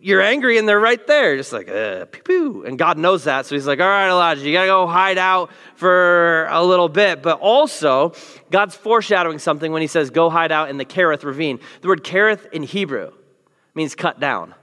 You're 0.01 0.21
angry 0.21 0.57
and 0.57 0.69
they're 0.69 0.79
right 0.79 1.05
there, 1.05 1.35
just 1.35 1.51
like, 1.51 1.67
uh, 1.67 2.05
pew, 2.05 2.21
pew. 2.23 2.65
And 2.65 2.77
God 2.77 2.97
knows 2.97 3.25
that. 3.25 3.45
So 3.45 3.55
he's 3.55 3.67
like, 3.67 3.79
all 3.79 3.87
right, 3.87 4.09
Elijah, 4.09 4.41
you 4.41 4.53
got 4.53 4.61
to 4.61 4.67
go 4.67 4.87
hide 4.87 5.17
out 5.17 5.49
for 5.75 6.45
a 6.45 6.63
little 6.63 6.87
bit. 6.87 7.21
But 7.21 7.39
also, 7.39 8.13
God's 8.51 8.75
foreshadowing 8.75 9.39
something 9.39 9.71
when 9.71 9.81
he 9.81 9.87
says, 9.87 10.11
go 10.11 10.29
hide 10.29 10.51
out 10.51 10.69
in 10.69 10.77
the 10.77 10.85
Kerith 10.85 11.23
ravine. 11.23 11.59
The 11.81 11.89
word 11.89 12.03
Kerith 12.03 12.51
in 12.51 12.63
Hebrew 12.63 13.11
means 13.75 13.95
cut 13.95 14.19
down, 14.19 14.55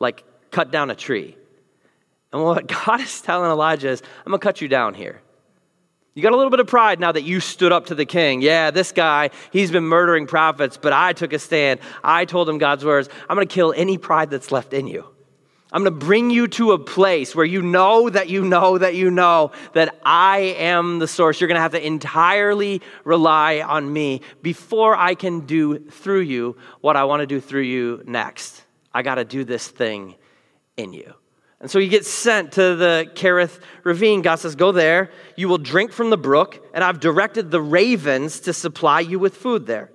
like 0.00 0.24
cut 0.50 0.70
down 0.70 0.90
a 0.90 0.96
tree. 0.96 1.36
And 2.32 2.42
what 2.42 2.66
God 2.86 3.00
is 3.00 3.22
telling 3.22 3.50
Elijah 3.50 3.88
is, 3.88 4.02
I'm 4.26 4.32
going 4.32 4.40
to 4.40 4.44
cut 4.44 4.60
you 4.60 4.68
down 4.68 4.94
here. 4.94 5.22
You 6.14 6.22
got 6.22 6.32
a 6.32 6.36
little 6.36 6.50
bit 6.50 6.60
of 6.60 6.66
pride 6.66 7.00
now 7.00 7.10
that 7.12 7.22
you 7.22 7.40
stood 7.40 7.72
up 7.72 7.86
to 7.86 7.94
the 7.94 8.04
king. 8.04 8.42
Yeah, 8.42 8.70
this 8.70 8.92
guy, 8.92 9.30
he's 9.50 9.70
been 9.70 9.84
murdering 9.84 10.26
prophets, 10.26 10.76
but 10.76 10.92
I 10.92 11.14
took 11.14 11.32
a 11.32 11.38
stand. 11.38 11.80
I 12.04 12.26
told 12.26 12.48
him 12.48 12.58
God's 12.58 12.84
words. 12.84 13.08
I'm 13.30 13.36
going 13.36 13.48
to 13.48 13.54
kill 13.54 13.72
any 13.74 13.96
pride 13.96 14.28
that's 14.28 14.52
left 14.52 14.74
in 14.74 14.86
you. 14.86 15.06
I'm 15.72 15.82
going 15.82 15.98
to 15.98 16.04
bring 16.04 16.28
you 16.28 16.48
to 16.48 16.72
a 16.72 16.78
place 16.78 17.34
where 17.34 17.46
you 17.46 17.62
know 17.62 18.10
that 18.10 18.28
you 18.28 18.44
know 18.44 18.76
that 18.76 18.94
you 18.94 19.10
know 19.10 19.52
that 19.72 19.98
I 20.04 20.54
am 20.58 20.98
the 20.98 21.08
source. 21.08 21.40
You're 21.40 21.48
going 21.48 21.56
to 21.56 21.62
have 21.62 21.72
to 21.72 21.84
entirely 21.84 22.82
rely 23.04 23.62
on 23.62 23.90
me 23.90 24.20
before 24.42 24.94
I 24.94 25.14
can 25.14 25.46
do 25.46 25.78
through 25.78 26.20
you 26.20 26.58
what 26.82 26.96
I 26.96 27.04
want 27.04 27.20
to 27.20 27.26
do 27.26 27.40
through 27.40 27.62
you 27.62 28.02
next. 28.04 28.62
I 28.92 29.00
got 29.00 29.14
to 29.14 29.24
do 29.24 29.44
this 29.44 29.66
thing 29.66 30.16
in 30.76 30.92
you. 30.92 31.14
And 31.62 31.70
so 31.70 31.78
he 31.78 31.86
gets 31.86 32.10
sent 32.10 32.52
to 32.52 32.74
the 32.74 33.08
Kerith 33.14 33.60
ravine. 33.84 34.20
God 34.20 34.34
says, 34.34 34.56
Go 34.56 34.72
there. 34.72 35.10
You 35.36 35.48
will 35.48 35.58
drink 35.58 35.92
from 35.92 36.10
the 36.10 36.18
brook, 36.18 36.62
and 36.74 36.82
I've 36.82 36.98
directed 36.98 37.52
the 37.52 37.60
ravens 37.60 38.40
to 38.40 38.52
supply 38.52 38.98
you 39.00 39.20
with 39.20 39.36
food 39.36 39.66
there. 39.66 39.90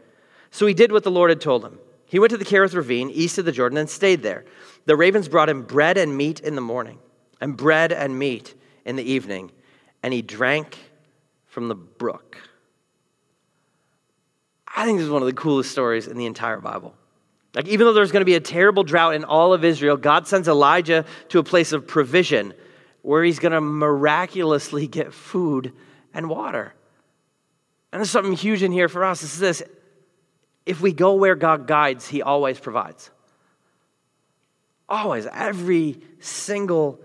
So 0.49 0.65
he 0.65 0.73
did 0.73 0.93
what 0.93 1.03
the 1.03 1.11
Lord 1.11 1.29
had 1.29 1.41
told 1.41 1.65
him. 1.65 1.77
He 2.05 2.19
went 2.19 2.31
to 2.31 2.37
the 2.37 2.45
Kerith 2.45 2.73
ravine, 2.73 3.09
east 3.09 3.37
of 3.37 3.43
the 3.43 3.51
Jordan, 3.51 3.77
and 3.77 3.89
stayed 3.89 4.23
there. 4.23 4.45
The 4.85 4.95
ravens 4.95 5.27
brought 5.27 5.49
him 5.49 5.63
bread 5.63 5.97
and 5.97 6.15
meat 6.15 6.39
in 6.39 6.55
the 6.55 6.61
morning, 6.61 6.99
and 7.41 7.57
bread 7.57 7.91
and 7.91 8.17
meat 8.17 8.55
in 8.85 8.95
the 8.95 9.03
evening, 9.03 9.51
and 10.01 10.13
he 10.13 10.21
drank 10.21 10.77
from 11.47 11.67
the 11.67 11.75
brook. 11.75 12.37
I 14.73 14.85
think 14.85 14.99
this 14.99 15.05
is 15.05 15.11
one 15.11 15.21
of 15.21 15.25
the 15.25 15.33
coolest 15.33 15.71
stories 15.71 16.07
in 16.07 16.17
the 16.17 16.25
entire 16.25 16.61
Bible. 16.61 16.95
Like, 17.57 17.67
even 17.69 17.87
though 17.87 17.93
there's 17.93 18.11
going 18.11 18.21
to 18.21 18.25
be 18.25 18.35
a 18.35 18.39
terrible 18.39 18.83
drought 18.83 19.15
in 19.15 19.23
all 19.23 19.51
of 19.51 19.65
Israel, 19.65 19.97
God 19.97 20.27
sends 20.27 20.47
Elijah 20.47 21.05
to 21.29 21.39
a 21.39 21.43
place 21.43 21.73
of 21.73 21.87
provision 21.87 22.53
where 23.01 23.23
he's 23.23 23.39
going 23.39 23.51
to 23.51 23.61
miraculously 23.61 24.85
get 24.99 25.11
food 25.11 25.73
and 26.13 26.29
water. 26.29 26.75
And 27.91 27.99
there's 27.99 28.11
something 28.11 28.33
huge 28.33 28.61
in 28.61 28.71
here 28.71 28.87
for 28.87 29.03
us. 29.03 29.23
Is 29.23 29.39
this 29.39 29.63
if 30.67 30.81
we 30.81 30.93
go 30.93 31.15
where 31.15 31.33
God 31.33 31.65
guides, 31.65 32.07
he 32.07 32.21
always 32.21 32.59
provides. 32.59 33.09
Always, 34.87 35.25
every 35.25 35.99
single 36.19 37.01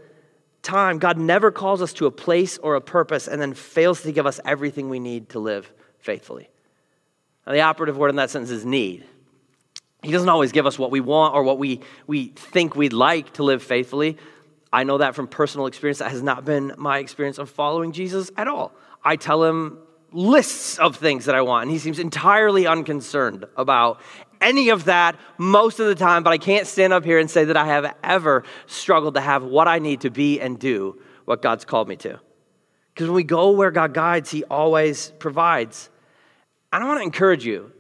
time. 0.61 0.99
God 0.99 1.17
never 1.17 1.51
calls 1.51 1.81
us 1.81 1.95
to 1.95 2.05
a 2.05 2.11
place 2.11 2.59
or 2.59 2.75
a 2.75 2.81
purpose 2.83 3.27
and 3.27 3.41
then 3.41 3.55
fails 3.55 4.03
to 4.03 4.13
give 4.13 4.27
us 4.27 4.39
everything 4.45 4.91
we 4.91 5.01
need 5.01 5.31
to 5.31 5.39
live 5.39 5.73
faithfully. 5.99 6.51
Now, 7.47 7.55
the 7.55 7.63
operative 7.63 7.97
word 7.97 8.11
in 8.11 8.17
that 8.17 8.29
sentence 8.29 8.51
is 8.51 8.67
need. 8.67 9.07
He 10.03 10.11
doesn't 10.11 10.29
always 10.29 10.53
give 10.53 10.67
us 10.67 10.79
what 10.79 10.91
we 10.91 11.01
want 11.01 11.35
or 11.35 11.43
what 11.45 11.59
we, 11.59 11.81
we 12.07 12.29
think 12.29 12.75
we'd 12.75 12.93
like 12.93 13.35
to 13.35 13.45
live 13.45 13.63
faithfully. 13.63 14.19
I 14.73 14.85
know 14.85 14.99
that 14.99 15.15
from 15.15 15.29
personal 15.29 15.67
experience. 15.67 15.99
That 15.99 16.11
has 16.11 16.23
not 16.23 16.45
been 16.45 16.75
my 16.77 16.99
experience 16.99 17.39
of 17.39 17.51
following 17.51 17.93
Jesus 17.93 18.31
at 18.37 18.49
all. 18.49 18.73
I 19.05 19.17
tell 19.17 19.45
him 19.45 19.79
lists 20.11 20.79
of 20.79 20.97
things 20.97 21.27
that 21.27 21.35
I 21.35 21.43
want, 21.43 21.63
and 21.63 21.71
he 21.71 21.79
seems 21.79 21.99
entirely 21.99 22.67
unconcerned 22.67 23.47
about 23.57 24.01
any 24.41 24.71
of 24.71 24.85
that 24.87 25.17
most 25.39 25.79
of 25.79 25.87
the 25.87 25.95
time, 25.95 26.23
but 26.23 26.33
I 26.33 26.39
can't 26.39 26.67
stand 26.67 26.93
up 26.93 27.05
here 27.05 27.19
and 27.19 27.31
say 27.31 27.45
that 27.45 27.57
I 27.57 27.67
have 27.67 27.95
ever 28.03 28.45
struggled 28.67 29.15
to 29.15 29.21
have 29.21 29.45
what 29.45 29.69
I 29.69 29.79
need 29.79 30.01
to 30.01 30.11
be 30.11 30.41
and 30.41 30.59
do 30.59 31.01
what 31.25 31.43
God's 31.43 31.65
called 31.65 31.89
me 31.89 31.97
to. 31.97 32.19
Because 32.93 33.09
when 33.09 33.15
we 33.15 33.25
go 33.25 33.53
where 33.53 33.71
God 33.71 33.95
guides, 33.95 34.31
he 34.31 34.43
always 34.45 35.13
provides. 35.19 35.89
And 36.73 36.83
I 36.83 36.87
want 36.87 36.99
to 36.99 37.05
encourage 37.05 37.47
you 37.47 37.73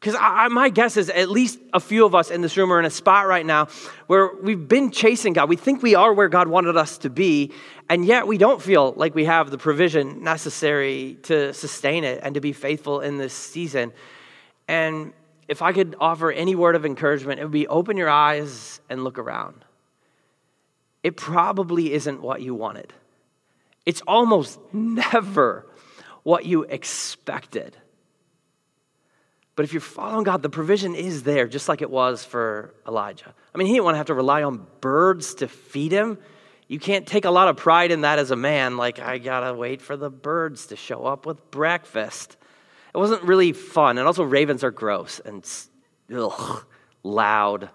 because 0.00 0.14
my 0.50 0.70
guess 0.70 0.96
is 0.96 1.10
at 1.10 1.28
least 1.28 1.58
a 1.74 1.80
few 1.80 2.06
of 2.06 2.14
us 2.14 2.30
in 2.30 2.40
this 2.40 2.56
room 2.56 2.72
are 2.72 2.78
in 2.78 2.86
a 2.86 2.90
spot 2.90 3.26
right 3.26 3.44
now 3.44 3.68
where 4.06 4.30
we've 4.42 4.66
been 4.66 4.90
chasing 4.90 5.34
God. 5.34 5.50
We 5.50 5.56
think 5.56 5.82
we 5.82 5.94
are 5.94 6.14
where 6.14 6.30
God 6.30 6.48
wanted 6.48 6.78
us 6.78 6.96
to 6.98 7.10
be, 7.10 7.52
and 7.88 8.06
yet 8.06 8.26
we 8.26 8.38
don't 8.38 8.62
feel 8.62 8.94
like 8.96 9.14
we 9.14 9.26
have 9.26 9.50
the 9.50 9.58
provision 9.58 10.24
necessary 10.24 11.18
to 11.24 11.52
sustain 11.52 12.04
it 12.04 12.20
and 12.22 12.34
to 12.34 12.40
be 12.40 12.54
faithful 12.54 13.00
in 13.00 13.18
this 13.18 13.34
season. 13.34 13.92
And 14.66 15.12
if 15.48 15.60
I 15.60 15.72
could 15.72 15.96
offer 16.00 16.32
any 16.32 16.54
word 16.54 16.76
of 16.76 16.86
encouragement, 16.86 17.38
it 17.38 17.42
would 17.42 17.52
be 17.52 17.66
open 17.66 17.98
your 17.98 18.08
eyes 18.08 18.80
and 18.88 19.04
look 19.04 19.18
around. 19.18 19.64
It 21.02 21.16
probably 21.16 21.92
isn't 21.92 22.22
what 22.22 22.40
you 22.40 22.54
wanted, 22.54 22.94
it's 23.84 24.00
almost 24.06 24.58
never 24.72 25.66
what 26.22 26.46
you 26.46 26.62
expected. 26.62 27.76
But 29.56 29.64
if 29.64 29.72
you're 29.72 29.80
following 29.80 30.24
God, 30.24 30.42
the 30.42 30.48
provision 30.48 30.94
is 30.94 31.22
there, 31.22 31.46
just 31.46 31.68
like 31.68 31.82
it 31.82 31.90
was 31.90 32.24
for 32.24 32.74
Elijah. 32.86 33.34
I 33.54 33.58
mean, 33.58 33.66
he 33.66 33.74
didn't 33.74 33.84
want 33.84 33.94
to 33.94 33.98
have 33.98 34.06
to 34.06 34.14
rely 34.14 34.42
on 34.42 34.66
birds 34.80 35.34
to 35.36 35.48
feed 35.48 35.92
him. 35.92 36.18
You 36.68 36.78
can't 36.78 37.06
take 37.06 37.24
a 37.24 37.30
lot 37.30 37.48
of 37.48 37.56
pride 37.56 37.90
in 37.90 38.02
that 38.02 38.18
as 38.18 38.30
a 38.30 38.36
man, 38.36 38.76
like, 38.76 39.00
I 39.00 39.18
gotta 39.18 39.52
wait 39.52 39.82
for 39.82 39.96
the 39.96 40.08
birds 40.08 40.66
to 40.66 40.76
show 40.76 41.04
up 41.04 41.26
with 41.26 41.50
breakfast. 41.50 42.36
It 42.94 42.98
wasn't 42.98 43.22
really 43.24 43.52
fun. 43.52 43.98
And 43.98 44.06
also, 44.06 44.22
ravens 44.22 44.62
are 44.62 44.70
gross 44.70 45.20
and 45.24 45.44
ugh, 46.14 46.64
loud. 47.02 47.70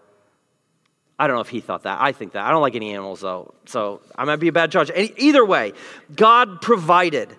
I 1.17 1.27
don't 1.27 1.35
know 1.35 1.41
if 1.41 1.49
he 1.49 1.61
thought 1.61 1.83
that. 1.83 1.99
I 2.01 2.11
think 2.11 2.33
that. 2.33 2.45
I 2.45 2.51
don't 2.51 2.61
like 2.61 2.75
any 2.75 2.93
animals, 2.93 3.21
though. 3.21 3.53
So 3.65 4.01
I 4.17 4.25
might 4.25 4.37
be 4.37 4.47
a 4.47 4.51
bad 4.51 4.71
judge. 4.71 4.91
Either 4.95 5.45
way, 5.45 5.73
God 6.13 6.61
provided. 6.61 7.35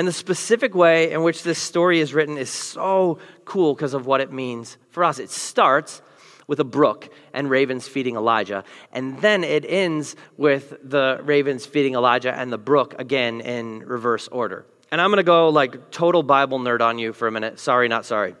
And 0.00 0.08
the 0.08 0.14
specific 0.14 0.74
way 0.74 1.12
in 1.12 1.22
which 1.22 1.42
this 1.42 1.58
story 1.58 2.00
is 2.00 2.14
written 2.14 2.38
is 2.38 2.48
so 2.48 3.18
cool 3.44 3.74
because 3.74 3.92
of 3.92 4.06
what 4.06 4.22
it 4.22 4.32
means 4.32 4.78
for 4.88 5.04
us. 5.04 5.18
It 5.18 5.28
starts 5.28 6.00
with 6.46 6.58
a 6.58 6.64
brook 6.64 7.12
and 7.34 7.50
ravens 7.50 7.86
feeding 7.86 8.16
Elijah, 8.16 8.64
and 8.92 9.20
then 9.20 9.44
it 9.44 9.62
ends 9.68 10.16
with 10.38 10.72
the 10.82 11.20
ravens 11.22 11.66
feeding 11.66 11.96
Elijah 11.96 12.34
and 12.34 12.50
the 12.50 12.56
brook 12.56 12.94
again 12.98 13.42
in 13.42 13.80
reverse 13.80 14.26
order. 14.28 14.64
And 14.90 15.02
I'm 15.02 15.10
going 15.10 15.18
to 15.18 15.22
go 15.22 15.50
like 15.50 15.90
total 15.90 16.22
Bible 16.22 16.58
nerd 16.58 16.80
on 16.80 16.98
you 16.98 17.12
for 17.12 17.28
a 17.28 17.30
minute. 17.30 17.58
Sorry, 17.60 17.86
not 17.86 18.06
sorry. 18.06 18.36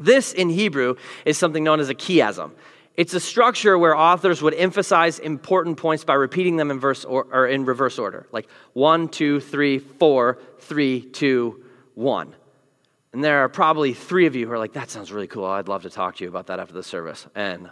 This 0.00 0.32
in 0.32 0.50
Hebrew 0.50 0.96
is 1.24 1.38
something 1.38 1.62
known 1.62 1.78
as 1.78 1.88
a 1.90 1.94
chiasm. 1.94 2.50
It's 2.98 3.14
a 3.14 3.20
structure 3.20 3.78
where 3.78 3.94
authors 3.94 4.42
would 4.42 4.54
emphasize 4.54 5.20
important 5.20 5.76
points 5.76 6.02
by 6.02 6.14
repeating 6.14 6.56
them 6.56 6.72
in 6.72 6.80
verse 6.80 7.04
or, 7.04 7.28
or 7.30 7.46
in 7.46 7.64
reverse 7.64 7.96
order, 7.96 8.26
like 8.32 8.48
one, 8.72 9.08
two, 9.08 9.38
three, 9.38 9.78
four, 9.78 10.40
three, 10.58 11.02
two, 11.02 11.62
one. 11.94 12.34
And 13.12 13.22
there 13.22 13.44
are 13.44 13.48
probably 13.48 13.94
three 13.94 14.26
of 14.26 14.34
you 14.34 14.48
who 14.48 14.52
are 14.52 14.58
like, 14.58 14.72
that 14.72 14.90
sounds 14.90 15.12
really 15.12 15.28
cool. 15.28 15.44
I'd 15.44 15.68
love 15.68 15.84
to 15.84 15.90
talk 15.90 16.16
to 16.16 16.24
you 16.24 16.28
about 16.28 16.48
that 16.48 16.58
after 16.58 16.74
the 16.74 16.82
service. 16.82 17.24
And 17.36 17.70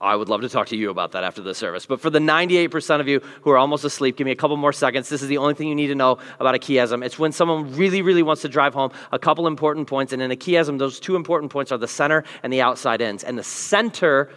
I 0.00 0.16
would 0.16 0.28
love 0.28 0.40
to 0.40 0.48
talk 0.48 0.66
to 0.66 0.76
you 0.76 0.90
about 0.90 1.12
that 1.12 1.22
after 1.22 1.40
the 1.40 1.54
service. 1.54 1.86
But 1.86 2.00
for 2.00 2.10
the 2.10 2.18
98% 2.18 2.98
of 2.98 3.06
you 3.06 3.20
who 3.42 3.50
are 3.50 3.58
almost 3.58 3.84
asleep, 3.84 4.16
give 4.16 4.24
me 4.24 4.32
a 4.32 4.36
couple 4.36 4.56
more 4.56 4.72
seconds. 4.72 5.08
This 5.08 5.22
is 5.22 5.28
the 5.28 5.38
only 5.38 5.54
thing 5.54 5.68
you 5.68 5.76
need 5.76 5.86
to 5.86 5.94
know 5.94 6.18
about 6.40 6.56
a 6.56 6.58
chiasm. 6.58 7.04
It's 7.04 7.16
when 7.16 7.30
someone 7.30 7.76
really, 7.76 8.02
really 8.02 8.24
wants 8.24 8.42
to 8.42 8.48
drive 8.48 8.74
home 8.74 8.90
a 9.12 9.20
couple 9.20 9.46
important 9.46 9.86
points. 9.86 10.12
And 10.12 10.20
in 10.20 10.32
a 10.32 10.36
chiasm, 10.36 10.80
those 10.80 10.98
two 10.98 11.14
important 11.14 11.52
points 11.52 11.70
are 11.70 11.78
the 11.78 11.86
center 11.86 12.24
and 12.42 12.52
the 12.52 12.60
outside 12.60 13.00
ends. 13.00 13.22
And 13.22 13.38
the 13.38 13.44
center 13.44 14.30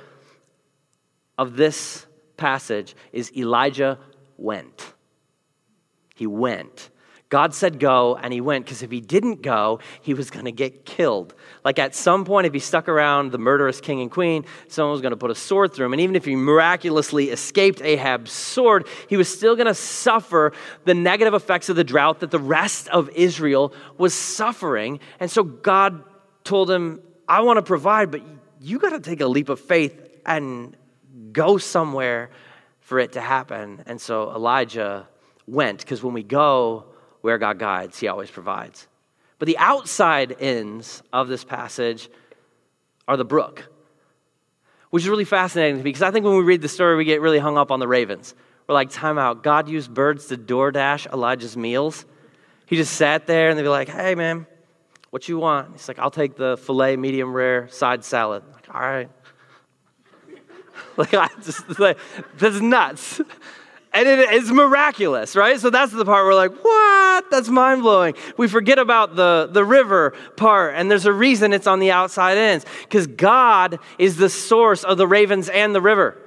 of 1.38 1.56
this 1.56 2.06
passage 2.38 2.96
is 3.12 3.32
Elijah 3.36 4.00
went. 4.38 4.94
He 6.16 6.28
went. 6.28 6.90
God 7.30 7.54
said 7.54 7.78
go, 7.80 8.16
and 8.16 8.32
he 8.32 8.40
went 8.40 8.64
because 8.66 8.84
if 8.84 8.90
he 8.90 9.02
didn't 9.02 9.42
go, 9.42 9.80
he 10.02 10.14
was 10.14 10.30
going 10.30 10.46
to 10.46 10.52
get 10.52 10.86
killed. 10.86 11.34
Like 11.66 11.78
at 11.78 11.94
some 11.94 12.24
point, 12.24 12.48
if 12.48 12.54
he 12.54 12.60
stuck 12.60 12.88
around 12.88 13.34
the 13.34 13.38
murderous 13.38 13.82
king 13.82 14.00
and 14.00 14.10
queen, 14.10 14.46
someone 14.70 14.94
was 14.94 15.02
going 15.02 15.12
to 15.12 15.18
put 15.18 15.30
a 15.30 15.36
sword 15.36 15.74
through 15.74 15.88
him. 15.88 15.94
And 15.94 16.02
even 16.02 16.16
if 16.16 16.24
he 16.24 16.38
miraculously 16.38 17.30
escaped 17.30 17.82
Ahab's 17.82 18.32
sword, 18.32 18.88
he 19.10 19.18
was 19.18 19.28
still 19.28 19.58
going 19.58 19.68
to 19.68 19.74
suffer 19.74 20.54
the 20.86 20.94
negative 20.94 21.34
effects 21.34 21.68
of 21.68 21.76
the 21.76 21.84
drought 21.84 22.22
that 22.22 22.32
the 22.32 22.40
rest 22.40 22.88
of 22.90 23.10
Israel 23.10 23.74
was 23.98 24.14
suffering. 24.14 25.02
And 25.20 25.30
so 25.30 25.44
God 25.44 26.02
told 26.46 26.72
him, 26.72 27.02
I 27.28 27.42
want 27.42 27.58
to 27.58 27.62
provide, 27.62 28.10
but 28.10 28.22
you 28.62 28.80
got 28.80 28.92
to 28.92 29.02
take 29.02 29.20
a 29.20 29.28
leap 29.28 29.50
of 29.50 29.60
faith 29.60 30.02
and 30.26 30.78
go 31.32 31.58
somewhere 31.58 32.30
for 32.80 33.00
it 33.00 33.14
to 33.14 33.22
happen. 33.22 33.84
And 33.86 34.00
so 34.00 34.32
Elijah 34.32 35.08
went, 35.46 35.80
because 35.80 36.04
when 36.04 36.14
we 36.14 36.24
go 36.24 36.86
where 37.22 37.38
God 37.38 37.60
guides, 37.60 38.00
he 38.00 38.08
always 38.08 38.32
provides. 38.32 38.88
But 39.40 39.48
the 39.48 39.58
outside 39.58 40.36
ends 40.40 41.04
of 41.14 41.28
this 41.28 41.44
passage 41.44 42.10
are 43.08 43.18
the 43.18 43.26
brook, 43.26 43.70
which 44.90 45.04
is 45.04 45.10
really 45.10 45.26
fascinating 45.26 45.76
to 45.76 45.84
me 45.84 45.84
because 45.84 46.02
I 46.02 46.12
think 46.12 46.26
when 46.26 46.36
we 46.36 46.44
read 46.44 46.62
the 46.62 46.68
story, 46.68 46.96
we 46.96 47.06
get 47.06 47.22
really 47.22 47.40
hung 47.40 47.58
up 47.58 47.72
on 47.72 47.80
the 47.80 47.88
ravens. 47.88 48.34
We're 48.68 48.76
like, 48.76 48.90
time 48.90 49.18
out. 49.18 49.44
God 49.44 49.70
used 49.70 49.94
birds 49.94 50.28
to 50.28 50.38
DoorDash 50.38 51.14
Elijah's 51.14 51.56
meals. 51.56 52.06
He 52.66 52.76
just 52.76 52.94
sat 52.94 53.28
there 53.28 53.50
and 53.50 53.58
they'd 53.58 53.64
be 53.64 53.70
like, 53.70 53.88
hey, 53.88 54.16
man, 54.16 54.46
what 55.10 55.30
you 55.30 55.38
want? 55.38 55.72
He's 55.72 55.88
like, 55.88 56.00
I'll 56.00 56.12
take 56.12 56.36
the 56.36 56.58
filet 56.58 56.98
medium 56.98 57.34
rare 57.34 57.70
side 57.70 58.04
salad. 58.04 58.44
Like, 58.54 58.76
all 58.76 58.82
right. 58.82 59.10
like, 60.98 61.14
I 61.14 61.30
just, 61.44 61.80
like, 61.80 61.98
that's 62.38 62.62
nuts. 62.62 63.22
And 63.94 64.08
it 64.08 64.32
is 64.32 64.52
miraculous, 64.52 65.36
right? 65.36 65.60
So 65.60 65.70
that's 65.70 65.92
the 65.92 66.06
part 66.06 66.24
where 66.24 66.34
we're 66.34 66.36
like, 66.36 66.64
what? 66.64 67.32
That's 67.32 67.50
mind 67.50 67.82
blowing. 67.82 68.16
We 68.38 68.48
forget 68.48 68.78
about 68.78 69.16
the, 69.16 69.50
the 69.52 69.66
river 69.66 70.14
part, 70.36 70.76
and 70.76 70.92
there's 70.92 71.06
a 71.06 71.14
reason 71.14 71.54
it's 71.54 71.68
on 71.68 71.80
the 71.80 71.92
outside 71.92 72.38
ends 72.38 72.66
because 72.84 73.08
God 73.08 73.80
is 73.98 74.18
the 74.18 74.30
source 74.30 74.84
of 74.84 74.98
the 74.98 75.08
ravens 75.08 75.50
and 75.50 75.74
the 75.74 75.82
river. 75.82 76.18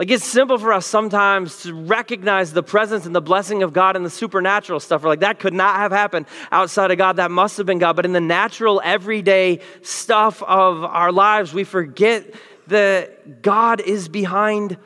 Like 0.00 0.10
it's 0.10 0.24
simple 0.24 0.56
for 0.56 0.72
us 0.72 0.86
sometimes 0.86 1.64
to 1.64 1.74
recognize 1.74 2.54
the 2.54 2.62
presence 2.62 3.04
and 3.04 3.14
the 3.14 3.20
blessing 3.20 3.62
of 3.62 3.74
God 3.74 3.96
and 3.96 4.06
the 4.06 4.08
supernatural 4.08 4.80
stuff. 4.80 5.02
We're 5.02 5.10
like, 5.10 5.20
that 5.20 5.38
could 5.38 5.52
not 5.52 5.76
have 5.76 5.92
happened 5.92 6.24
outside 6.50 6.90
of 6.90 6.96
God. 6.96 7.16
That 7.16 7.30
must 7.30 7.58
have 7.58 7.66
been 7.66 7.78
God. 7.78 7.96
But 7.96 8.06
in 8.06 8.14
the 8.14 8.20
natural, 8.20 8.80
everyday 8.82 9.60
stuff 9.82 10.42
of 10.42 10.84
our 10.84 11.12
lives, 11.12 11.52
we 11.52 11.64
forget 11.64 12.32
that 12.70 13.42
God 13.42 13.80
is 13.80 14.08
behind 14.08 14.76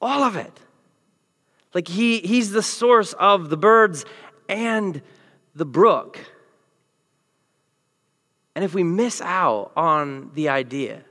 all 0.00 0.22
of 0.22 0.36
it. 0.36 0.52
Like 1.74 1.86
he, 1.86 2.18
he's 2.20 2.50
the 2.50 2.62
source 2.62 3.12
of 3.12 3.50
the 3.50 3.56
birds 3.56 4.04
and 4.48 5.02
the 5.54 5.64
brook. 5.64 6.18
And 8.54 8.64
if 8.64 8.74
we 8.74 8.82
miss 8.82 9.20
out 9.20 9.72
on 9.76 10.30
the 10.34 10.48
idea 10.48 11.02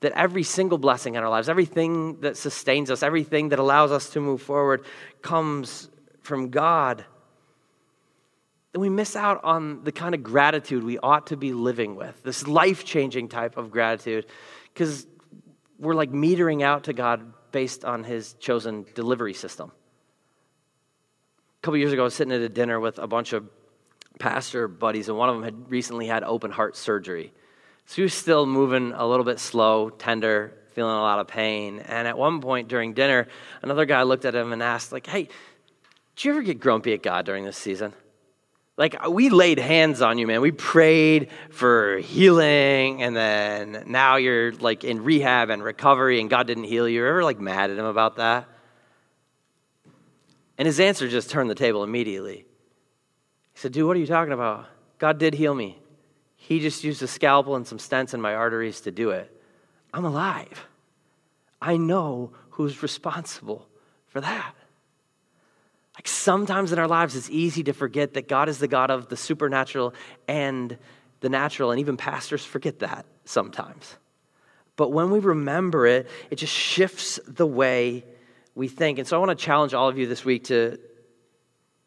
that 0.00 0.12
every 0.12 0.42
single 0.42 0.78
blessing 0.78 1.14
in 1.14 1.22
our 1.22 1.30
lives, 1.30 1.48
everything 1.48 2.20
that 2.20 2.36
sustains 2.36 2.90
us, 2.90 3.02
everything 3.02 3.48
that 3.48 3.58
allows 3.58 3.90
us 3.90 4.10
to 4.10 4.20
move 4.20 4.42
forward 4.42 4.84
comes 5.22 5.88
from 6.22 6.50
God, 6.50 7.04
then 8.72 8.80
we 8.80 8.88
miss 8.88 9.16
out 9.16 9.42
on 9.44 9.84
the 9.84 9.92
kind 9.92 10.14
of 10.14 10.22
gratitude 10.22 10.82
we 10.82 10.98
ought 10.98 11.28
to 11.28 11.36
be 11.36 11.52
living 11.52 11.94
with, 11.94 12.20
this 12.24 12.46
life 12.46 12.84
changing 12.84 13.28
type 13.28 13.56
of 13.56 13.70
gratitude, 13.70 14.26
because 14.74 15.06
we're 15.78 15.94
like 15.94 16.10
metering 16.10 16.62
out 16.62 16.84
to 16.84 16.92
God 16.92 17.32
based 17.52 17.84
on 17.84 18.04
his 18.04 18.34
chosen 18.34 18.84
delivery 18.94 19.32
system. 19.32 19.70
A 19.70 21.62
couple 21.62 21.78
years 21.78 21.92
ago, 21.92 22.02
I 22.02 22.04
was 22.04 22.14
sitting 22.14 22.32
at 22.32 22.40
a 22.40 22.48
dinner 22.48 22.78
with 22.80 22.98
a 22.98 23.06
bunch 23.06 23.32
of 23.32 23.48
pastor 24.18 24.68
buddies, 24.68 25.08
and 25.08 25.16
one 25.16 25.28
of 25.28 25.36
them 25.36 25.44
had 25.44 25.70
recently 25.70 26.06
had 26.06 26.24
open 26.24 26.50
heart 26.50 26.76
surgery. 26.76 27.32
So 27.86 27.96
he 27.96 28.02
was 28.02 28.14
still 28.14 28.46
moving 28.46 28.92
a 28.92 29.06
little 29.06 29.24
bit 29.24 29.38
slow, 29.38 29.90
tender, 29.90 30.52
feeling 30.72 30.96
a 30.96 31.00
lot 31.00 31.20
of 31.20 31.28
pain. 31.28 31.78
And 31.78 32.08
at 32.08 32.18
one 32.18 32.40
point 32.40 32.68
during 32.68 32.94
dinner, 32.94 33.28
another 33.62 33.84
guy 33.86 34.02
looked 34.02 34.24
at 34.24 34.34
him 34.34 34.52
and 34.52 34.62
asked, 34.62 34.92
like, 34.92 35.06
hey, 35.06 35.28
did 36.16 36.24
you 36.24 36.32
ever 36.32 36.42
get 36.42 36.60
grumpy 36.60 36.92
at 36.92 37.02
God 37.02 37.24
during 37.24 37.44
this 37.44 37.56
season? 37.56 37.92
Like, 38.76 38.96
uh, 39.06 39.10
we 39.10 39.30
laid 39.30 39.58
hands 39.58 40.02
on 40.02 40.18
you, 40.18 40.26
man. 40.26 40.40
We 40.40 40.50
prayed 40.50 41.30
for 41.50 41.98
healing, 41.98 43.02
and 43.02 43.14
then 43.14 43.84
now 43.86 44.16
you're 44.16 44.52
like 44.52 44.82
in 44.82 45.04
rehab 45.04 45.50
and 45.50 45.62
recovery, 45.62 46.20
and 46.20 46.28
God 46.28 46.46
didn't 46.48 46.64
heal 46.64 46.88
you. 46.88 46.96
You're 46.96 47.08
ever 47.08 47.24
like 47.24 47.38
mad 47.38 47.70
at 47.70 47.78
him 47.78 47.84
about 47.84 48.16
that? 48.16 48.48
And 50.58 50.66
his 50.66 50.80
answer 50.80 51.08
just 51.08 51.30
turned 51.30 51.50
the 51.50 51.54
table 51.54 51.84
immediately. 51.84 52.38
He 53.52 53.58
said, 53.60 53.72
Dude, 53.72 53.86
what 53.86 53.96
are 53.96 54.00
you 54.00 54.06
talking 54.06 54.32
about? 54.32 54.66
God 54.98 55.18
did 55.18 55.34
heal 55.34 55.54
me. 55.54 55.78
He 56.36 56.60
just 56.60 56.84
used 56.84 57.02
a 57.02 57.06
scalpel 57.06 57.56
and 57.56 57.66
some 57.66 57.78
stents 57.78 58.12
in 58.12 58.20
my 58.20 58.34
arteries 58.34 58.80
to 58.82 58.90
do 58.90 59.10
it. 59.10 59.30
I'm 59.92 60.04
alive. 60.04 60.66
I 61.62 61.76
know 61.76 62.32
who's 62.50 62.82
responsible 62.82 63.68
for 64.08 64.20
that. 64.20 64.54
Like 65.94 66.08
sometimes 66.08 66.72
in 66.72 66.78
our 66.78 66.88
lives, 66.88 67.14
it's 67.14 67.30
easy 67.30 67.62
to 67.64 67.72
forget 67.72 68.14
that 68.14 68.28
God 68.28 68.48
is 68.48 68.58
the 68.58 68.68
God 68.68 68.90
of 68.90 69.08
the 69.08 69.16
supernatural 69.16 69.94
and 70.26 70.76
the 71.20 71.28
natural, 71.28 71.70
and 71.70 71.80
even 71.80 71.96
pastors 71.96 72.44
forget 72.44 72.80
that 72.80 73.06
sometimes. 73.24 73.96
But 74.76 74.90
when 74.90 75.10
we 75.10 75.20
remember 75.20 75.86
it, 75.86 76.08
it 76.30 76.36
just 76.36 76.52
shifts 76.52 77.20
the 77.26 77.46
way 77.46 78.04
we 78.54 78.68
think. 78.68 78.98
And 78.98 79.06
so 79.06 79.16
I 79.16 79.24
want 79.24 79.38
to 79.38 79.44
challenge 79.44 79.72
all 79.72 79.88
of 79.88 79.96
you 79.96 80.06
this 80.06 80.24
week 80.24 80.44
to 80.44 80.78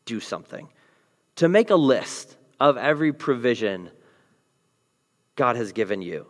do 0.05 0.19
something, 0.19 0.69
to 1.35 1.49
make 1.49 1.69
a 1.69 1.75
list 1.75 2.35
of 2.59 2.77
every 2.77 3.13
provision 3.13 3.91
God 5.35 5.57
has 5.57 5.73
given 5.73 6.01
you. 6.01 6.27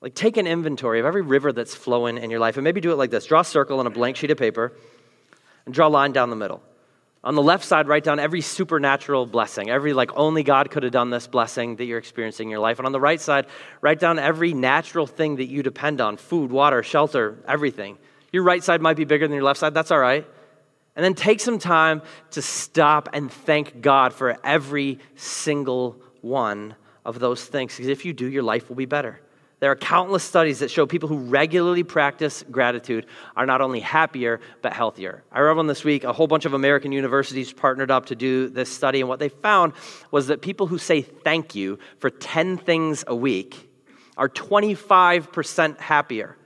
Like 0.00 0.14
take 0.14 0.38
an 0.38 0.46
inventory 0.46 0.98
of 1.00 1.06
every 1.06 1.22
river 1.22 1.52
that's 1.52 1.74
flowing 1.74 2.16
in 2.16 2.30
your 2.30 2.40
life, 2.40 2.56
and 2.56 2.64
maybe 2.64 2.80
do 2.80 2.92
it 2.92 2.96
like 2.96 3.10
this 3.10 3.26
draw 3.26 3.40
a 3.40 3.44
circle 3.44 3.78
on 3.78 3.86
a 3.86 3.90
blank 3.90 4.16
sheet 4.16 4.30
of 4.30 4.38
paper 4.38 4.72
and 5.66 5.74
draw 5.74 5.88
a 5.88 5.90
line 5.90 6.12
down 6.12 6.30
the 6.30 6.36
middle. 6.36 6.62
On 7.22 7.34
the 7.34 7.42
left 7.42 7.64
side, 7.64 7.86
write 7.86 8.04
down 8.04 8.18
every 8.18 8.40
supernatural 8.40 9.26
blessing, 9.26 9.68
every 9.68 9.92
like 9.92 10.10
only 10.16 10.42
God 10.42 10.70
could 10.70 10.84
have 10.84 10.92
done 10.92 11.10
this 11.10 11.26
blessing 11.26 11.76
that 11.76 11.84
you're 11.84 11.98
experiencing 11.98 12.46
in 12.48 12.50
your 12.50 12.60
life. 12.60 12.78
And 12.78 12.86
on 12.86 12.92
the 12.92 13.00
right 13.00 13.20
side, 13.20 13.46
write 13.82 14.00
down 14.00 14.18
every 14.18 14.54
natural 14.54 15.06
thing 15.06 15.36
that 15.36 15.46
you 15.46 15.62
depend 15.62 16.00
on 16.00 16.16
food, 16.16 16.50
water, 16.50 16.82
shelter, 16.82 17.36
everything. 17.46 17.98
Your 18.32 18.42
right 18.42 18.64
side 18.64 18.80
might 18.80 18.96
be 18.96 19.04
bigger 19.04 19.26
than 19.28 19.34
your 19.34 19.44
left 19.44 19.60
side, 19.60 19.74
that's 19.74 19.90
all 19.90 19.98
right. 19.98 20.26
And 20.96 21.04
then 21.04 21.14
take 21.14 21.40
some 21.40 21.58
time 21.58 22.00
to 22.32 22.42
stop 22.42 23.10
and 23.12 23.30
thank 23.30 23.82
God 23.82 24.14
for 24.14 24.38
every 24.42 24.98
single 25.14 26.00
one 26.22 26.74
of 27.04 27.18
those 27.18 27.44
things. 27.44 27.76
Because 27.76 27.88
if 27.88 28.04
you 28.04 28.14
do, 28.14 28.26
your 28.26 28.42
life 28.42 28.68
will 28.68 28.76
be 28.76 28.86
better. 28.86 29.20
There 29.60 29.70
are 29.70 29.76
countless 29.76 30.24
studies 30.24 30.60
that 30.60 30.70
show 30.70 30.86
people 30.86 31.08
who 31.08 31.18
regularly 31.18 31.82
practice 31.82 32.42
gratitude 32.50 33.06
are 33.36 33.44
not 33.44 33.60
only 33.60 33.80
happier, 33.80 34.40
but 34.62 34.72
healthier. 34.72 35.22
I 35.30 35.40
read 35.40 35.56
one 35.56 35.66
this 35.66 35.84
week. 35.84 36.02
A 36.02 36.14
whole 36.14 36.26
bunch 36.26 36.46
of 36.46 36.54
American 36.54 36.92
universities 36.92 37.52
partnered 37.52 37.90
up 37.90 38.06
to 38.06 38.16
do 38.16 38.48
this 38.48 38.72
study, 38.72 39.00
and 39.00 39.08
what 39.08 39.18
they 39.18 39.28
found 39.28 39.74
was 40.10 40.28
that 40.28 40.40
people 40.40 40.66
who 40.66 40.78
say 40.78 41.02
thank 41.02 41.54
you 41.54 41.78
for 41.98 42.08
10 42.08 42.56
things 42.56 43.04
a 43.06 43.14
week 43.14 43.68
are 44.16 44.30
25% 44.30 45.78
happier 45.78 46.36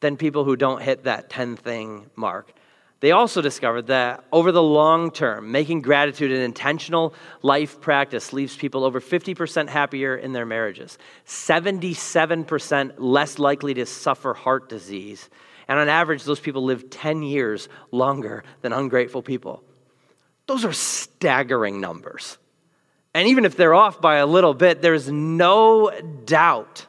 than 0.00 0.16
people 0.16 0.44
who 0.44 0.56
don't 0.56 0.82
hit 0.82 1.04
that 1.04 1.30
10 1.30 1.56
thing 1.56 2.10
mark. 2.16 2.52
They 3.02 3.10
also 3.10 3.42
discovered 3.42 3.88
that 3.88 4.22
over 4.30 4.52
the 4.52 4.62
long 4.62 5.10
term, 5.10 5.50
making 5.50 5.82
gratitude 5.82 6.30
an 6.30 6.40
intentional 6.40 7.14
life 7.42 7.80
practice 7.80 8.32
leaves 8.32 8.56
people 8.56 8.84
over 8.84 9.00
50% 9.00 9.68
happier 9.68 10.16
in 10.16 10.32
their 10.32 10.46
marriages, 10.46 10.98
77% 11.26 12.92
less 12.98 13.40
likely 13.40 13.74
to 13.74 13.86
suffer 13.86 14.34
heart 14.34 14.68
disease, 14.68 15.28
and 15.66 15.80
on 15.80 15.88
average, 15.88 16.22
those 16.22 16.38
people 16.38 16.62
live 16.62 16.90
10 16.90 17.24
years 17.24 17.68
longer 17.90 18.44
than 18.60 18.72
ungrateful 18.72 19.20
people. 19.20 19.64
Those 20.46 20.64
are 20.64 20.72
staggering 20.72 21.80
numbers. 21.80 22.38
And 23.14 23.26
even 23.26 23.44
if 23.44 23.56
they're 23.56 23.74
off 23.74 24.00
by 24.00 24.18
a 24.18 24.26
little 24.26 24.54
bit, 24.54 24.80
there's 24.80 25.10
no 25.10 25.90
doubt 26.24 26.86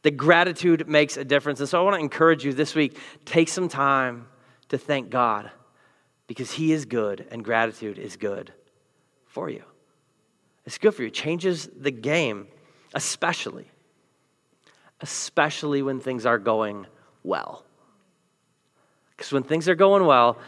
that 0.00 0.12
gratitude 0.12 0.88
makes 0.88 1.18
a 1.18 1.24
difference. 1.26 1.60
And 1.60 1.68
so 1.68 1.78
I 1.78 1.82
want 1.82 1.96
to 1.96 2.00
encourage 2.00 2.42
you 2.42 2.54
this 2.54 2.74
week 2.74 2.98
take 3.26 3.50
some 3.50 3.68
time 3.68 4.26
to 4.70 4.78
thank 4.78 5.10
God 5.10 5.50
because 6.26 6.52
He 6.52 6.72
is 6.72 6.86
good 6.86 7.26
and 7.30 7.44
gratitude 7.44 7.98
is 7.98 8.16
good 8.16 8.52
for 9.26 9.50
you. 9.50 9.62
It's 10.64 10.78
good 10.78 10.94
for 10.94 11.02
you. 11.02 11.08
It 11.08 11.14
changes 11.14 11.68
the 11.76 11.90
game, 11.90 12.48
especially, 12.94 13.68
especially 15.00 15.82
when 15.82 16.00
things 16.00 16.26
are 16.26 16.38
going 16.38 16.86
well. 17.22 17.64
Because 19.16 19.32
when 19.32 19.42
things 19.42 19.68
are 19.68 19.74
going 19.74 20.06
well, 20.06 20.38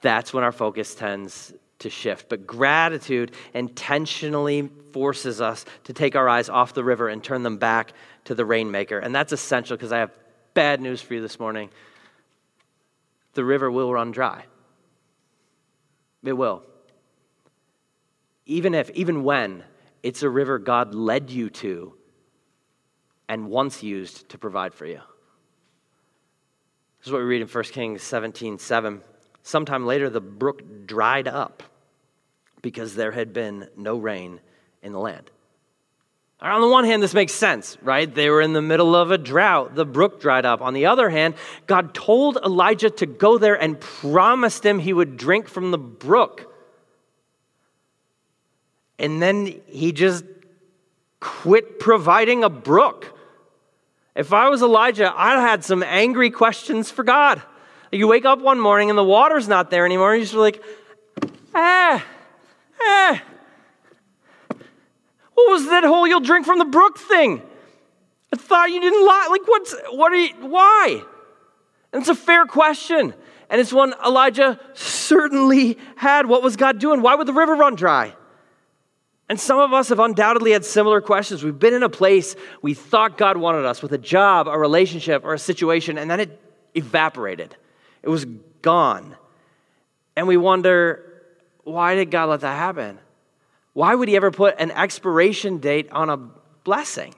that's 0.00 0.32
when 0.32 0.44
our 0.44 0.52
focus 0.52 0.94
tends 0.94 1.52
to 1.80 1.90
shift. 1.90 2.28
But 2.28 2.46
gratitude 2.46 3.32
intentionally 3.54 4.70
forces 4.92 5.40
us 5.40 5.64
to 5.84 5.92
take 5.92 6.14
our 6.14 6.28
eyes 6.28 6.48
off 6.48 6.74
the 6.74 6.84
river 6.84 7.08
and 7.08 7.24
turn 7.24 7.42
them 7.42 7.56
back 7.56 7.92
to 8.24 8.34
the 8.34 8.44
rainmaker. 8.44 8.98
And 8.98 9.14
that's 9.14 9.32
essential 9.32 9.76
because 9.76 9.92
I 9.92 9.98
have 9.98 10.12
bad 10.52 10.80
news 10.80 11.00
for 11.00 11.14
you 11.14 11.20
this 11.20 11.40
morning 11.40 11.70
the 13.34 13.44
river 13.44 13.70
will 13.70 13.92
run 13.92 14.12
dry. 14.12 14.44
It 16.24 16.32
will. 16.32 16.62
Even 18.46 18.74
if, 18.74 18.90
even 18.90 19.24
when 19.24 19.64
it's 20.02 20.22
a 20.22 20.28
river 20.28 20.58
God 20.58 20.94
led 20.94 21.30
you 21.30 21.50
to 21.50 21.94
and 23.28 23.48
once 23.48 23.82
used 23.82 24.28
to 24.30 24.38
provide 24.38 24.74
for 24.74 24.86
you. 24.86 25.00
This 26.98 27.08
is 27.08 27.12
what 27.12 27.18
we 27.18 27.24
read 27.24 27.42
in 27.42 27.48
1 27.48 27.64
Kings 27.64 28.02
17 28.02 28.58
7. 28.58 29.02
Sometime 29.42 29.84
later, 29.84 30.08
the 30.08 30.20
brook 30.20 30.86
dried 30.86 31.28
up 31.28 31.62
because 32.62 32.94
there 32.94 33.12
had 33.12 33.34
been 33.34 33.68
no 33.76 33.98
rain 33.98 34.40
in 34.82 34.92
the 34.92 34.98
land. 34.98 35.30
On 36.40 36.60
the 36.60 36.68
one 36.68 36.84
hand, 36.84 37.02
this 37.02 37.14
makes 37.14 37.32
sense, 37.32 37.78
right? 37.80 38.12
They 38.12 38.28
were 38.28 38.42
in 38.42 38.52
the 38.52 38.60
middle 38.60 38.94
of 38.94 39.10
a 39.10 39.16
drought. 39.16 39.74
The 39.74 39.86
brook 39.86 40.20
dried 40.20 40.44
up. 40.44 40.60
On 40.60 40.74
the 40.74 40.86
other 40.86 41.08
hand, 41.08 41.34
God 41.66 41.94
told 41.94 42.36
Elijah 42.44 42.90
to 42.90 43.06
go 43.06 43.38
there 43.38 43.54
and 43.54 43.80
promised 43.80 44.64
him 44.66 44.78
he 44.78 44.92
would 44.92 45.16
drink 45.16 45.48
from 45.48 45.70
the 45.70 45.78
brook. 45.78 46.52
And 48.98 49.22
then 49.22 49.60
he 49.66 49.92
just 49.92 50.24
quit 51.20 51.78
providing 51.78 52.44
a 52.44 52.50
brook. 52.50 53.18
If 54.14 54.32
I 54.32 54.48
was 54.48 54.62
Elijah, 54.62 55.12
I'd 55.16 55.40
had 55.40 55.64
some 55.64 55.82
angry 55.82 56.30
questions 56.30 56.90
for 56.90 57.02
God. 57.02 57.42
You 57.90 58.06
wake 58.06 58.24
up 58.24 58.40
one 58.40 58.60
morning 58.60 58.90
and 58.90 58.98
the 58.98 59.04
water's 59.04 59.48
not 59.48 59.70
there 59.70 59.86
anymore, 59.86 60.12
and 60.12 60.20
you're 60.20 60.26
just 60.26 60.36
like, 60.36 60.62
ah, 61.54 62.04
ah. 62.80 63.22
What 65.34 65.50
was 65.50 65.66
that 65.66 65.84
whole 65.84 66.06
you'll 66.06 66.20
drink 66.20 66.46
from 66.46 66.58
the 66.58 66.64
brook 66.64 66.98
thing? 66.98 67.42
I 68.32 68.36
thought 68.36 68.70
you 68.70 68.80
didn't 68.80 69.06
lie. 69.06 69.28
Like, 69.30 69.46
what's, 69.46 69.74
what 69.90 70.12
are 70.12 70.16
you, 70.16 70.34
why? 70.40 71.02
And 71.92 72.00
it's 72.00 72.08
a 72.08 72.14
fair 72.14 72.46
question. 72.46 73.14
And 73.50 73.60
it's 73.60 73.72
one 73.72 73.94
Elijah 74.04 74.58
certainly 74.72 75.78
had. 75.96 76.26
What 76.26 76.42
was 76.42 76.56
God 76.56 76.78
doing? 76.78 77.02
Why 77.02 77.14
would 77.14 77.28
the 77.28 77.32
river 77.32 77.54
run 77.54 77.74
dry? 77.74 78.14
And 79.28 79.40
some 79.40 79.58
of 79.58 79.72
us 79.72 79.88
have 79.88 80.00
undoubtedly 80.00 80.52
had 80.52 80.64
similar 80.64 81.00
questions. 81.00 81.42
We've 81.42 81.58
been 81.58 81.74
in 81.74 81.82
a 81.82 81.88
place 81.88 82.36
we 82.62 82.74
thought 82.74 83.16
God 83.16 83.36
wanted 83.36 83.64
us 83.64 83.82
with 83.82 83.92
a 83.92 83.98
job, 83.98 84.48
a 84.48 84.58
relationship, 84.58 85.24
or 85.24 85.34
a 85.34 85.38
situation, 85.38 85.96
and 85.96 86.10
then 86.10 86.20
it 86.20 86.40
evaporated. 86.74 87.56
It 88.02 88.08
was 88.08 88.26
gone. 88.60 89.16
And 90.16 90.26
we 90.26 90.36
wonder, 90.36 91.22
why 91.62 91.94
did 91.94 92.10
God 92.10 92.28
let 92.28 92.40
that 92.40 92.56
happen? 92.56 92.98
Why 93.74 93.94
would 93.94 94.08
He 94.08 94.16
ever 94.16 94.30
put 94.30 94.54
an 94.58 94.70
expiration 94.70 95.58
date 95.58 95.90
on 95.92 96.08
a 96.08 96.16
blessing? 96.64 97.14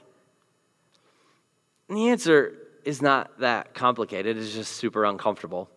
And 1.88 1.96
the 1.96 2.08
answer 2.08 2.54
is 2.84 3.00
not 3.00 3.38
that 3.38 3.74
complicated, 3.74 4.36
it's 4.36 4.52
just 4.52 4.72
super 4.72 5.04
uncomfortable 5.04 5.70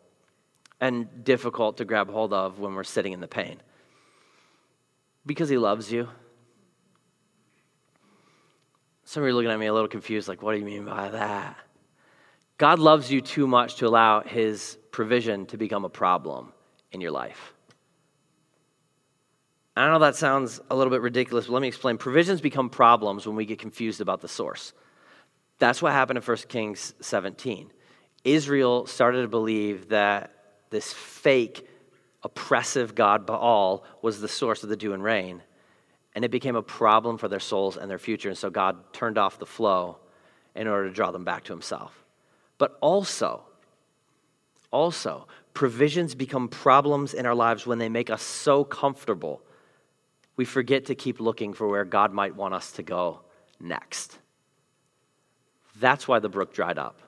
and 0.81 1.23
difficult 1.23 1.77
to 1.77 1.85
grab 1.85 2.09
hold 2.09 2.33
of 2.33 2.59
when 2.59 2.73
we're 2.73 2.83
sitting 2.83 3.13
in 3.13 3.19
the 3.19 3.27
pain. 3.27 3.61
Because 5.25 5.49
He 5.49 5.57
loves 5.57 5.91
you 5.91 6.09
some 9.09 9.23
of 9.23 9.27
you 9.27 9.33
are 9.33 9.35
looking 9.37 9.49
at 9.49 9.57
me 9.57 9.65
a 9.65 9.73
little 9.73 9.87
confused, 9.87 10.27
like, 10.27 10.43
what 10.43 10.53
do 10.53 10.59
you 10.59 10.65
mean 10.65 10.85
by 10.85 11.09
that? 11.09 11.57
God 12.59 12.77
loves 12.77 13.11
you 13.11 13.21
too 13.21 13.47
much 13.47 13.77
to 13.77 13.87
allow 13.87 14.21
his 14.21 14.77
provision 14.91 15.47
to 15.47 15.57
become 15.57 15.83
a 15.83 15.89
problem 15.89 16.53
in 16.91 17.01
your 17.01 17.09
life. 17.09 17.55
I 19.75 19.87
know 19.87 19.99
that 19.99 20.15
sounds 20.15 20.59
a 20.69 20.75
little 20.75 20.91
bit 20.91 21.01
ridiculous, 21.01 21.47
but 21.47 21.53
let 21.53 21.61
me 21.61 21.67
explain. 21.67 21.97
Provisions 21.97 22.41
become 22.41 22.69
problems 22.69 23.25
when 23.25 23.35
we 23.35 23.45
get 23.45 23.59
confused 23.59 24.01
about 24.01 24.21
the 24.21 24.27
source. 24.27 24.73
That's 25.57 25.81
what 25.81 25.91
happened 25.93 26.17
in 26.17 26.23
1 26.23 26.37
Kings 26.49 26.93
17. 27.01 27.71
Israel 28.23 28.85
started 28.85 29.21
to 29.21 29.27
believe 29.27 29.89
that 29.89 30.31
this 30.69 30.91
fake, 30.91 31.67
oppressive 32.23 32.95
God 32.95 33.25
Baal 33.25 33.83
was 34.01 34.19
the 34.19 34.27
source 34.27 34.63
of 34.63 34.69
the 34.69 34.75
dew 34.75 34.93
and 34.93 35.03
rain 35.03 35.41
and 36.15 36.25
it 36.25 36.31
became 36.31 36.55
a 36.55 36.61
problem 36.61 37.17
for 37.17 37.27
their 37.27 37.39
souls 37.39 37.77
and 37.77 37.89
their 37.89 37.97
future. 37.97 38.29
And 38.29 38.37
so 38.37 38.49
God 38.49 38.93
turned 38.93 39.17
off 39.17 39.39
the 39.39 39.45
flow 39.45 39.97
in 40.55 40.67
order 40.67 40.87
to 40.87 40.93
draw 40.93 41.11
them 41.11 41.23
back 41.23 41.45
to 41.45 41.53
Himself. 41.53 42.03
But 42.57 42.77
also, 42.81 43.43
also, 44.71 45.27
provisions 45.53 46.15
become 46.15 46.47
problems 46.47 47.13
in 47.13 47.25
our 47.25 47.35
lives 47.35 47.65
when 47.65 47.77
they 47.77 47.89
make 47.89 48.09
us 48.09 48.21
so 48.21 48.63
comfortable, 48.63 49.41
we 50.39 50.45
forget 50.45 50.85
to 50.85 50.95
keep 50.95 51.19
looking 51.19 51.51
for 51.51 51.67
where 51.67 51.83
God 51.83 52.13
might 52.13 52.33
want 52.33 52.53
us 52.53 52.71
to 52.71 52.81
go 52.81 53.19
next. 53.59 54.17
That's 55.81 56.07
why 56.07 56.19
the 56.19 56.29
brook 56.29 56.53
dried 56.53 56.77
up. 56.77 57.01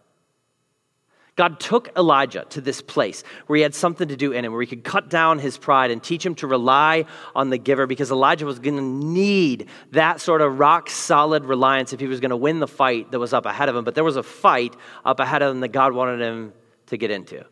God 1.37 1.57
took 1.61 1.97
Elijah 1.97 2.45
to 2.49 2.59
this 2.59 2.81
place 2.81 3.23
where 3.47 3.55
he 3.55 3.63
had 3.63 3.73
something 3.73 4.09
to 4.09 4.17
do 4.17 4.33
in 4.33 4.43
him, 4.43 4.51
where 4.51 4.59
he 4.59 4.67
could 4.67 4.83
cut 4.83 5.09
down 5.09 5.39
his 5.39 5.57
pride 5.57 5.91
and 5.91 6.03
teach 6.03 6.25
him 6.25 6.35
to 6.35 6.45
rely 6.45 7.05
on 7.33 7.49
the 7.49 7.57
giver 7.57 7.87
because 7.87 8.11
Elijah 8.11 8.45
was 8.45 8.59
going 8.59 8.75
to 8.75 8.83
need 8.83 9.69
that 9.91 10.19
sort 10.19 10.41
of 10.41 10.59
rock 10.59 10.89
solid 10.89 11.45
reliance 11.45 11.93
if 11.93 12.01
he 12.01 12.07
was 12.07 12.19
going 12.19 12.31
to 12.31 12.35
win 12.35 12.59
the 12.59 12.67
fight 12.67 13.11
that 13.11 13.19
was 13.19 13.31
up 13.31 13.45
ahead 13.45 13.69
of 13.69 13.77
him. 13.77 13.85
But 13.85 13.95
there 13.95 14.03
was 14.03 14.17
a 14.17 14.23
fight 14.23 14.75
up 15.05 15.21
ahead 15.21 15.41
of 15.41 15.55
him 15.55 15.61
that 15.61 15.71
God 15.71 15.93
wanted 15.93 16.19
him 16.19 16.51
to 16.87 16.97
get 16.97 17.11
into. 17.11 17.45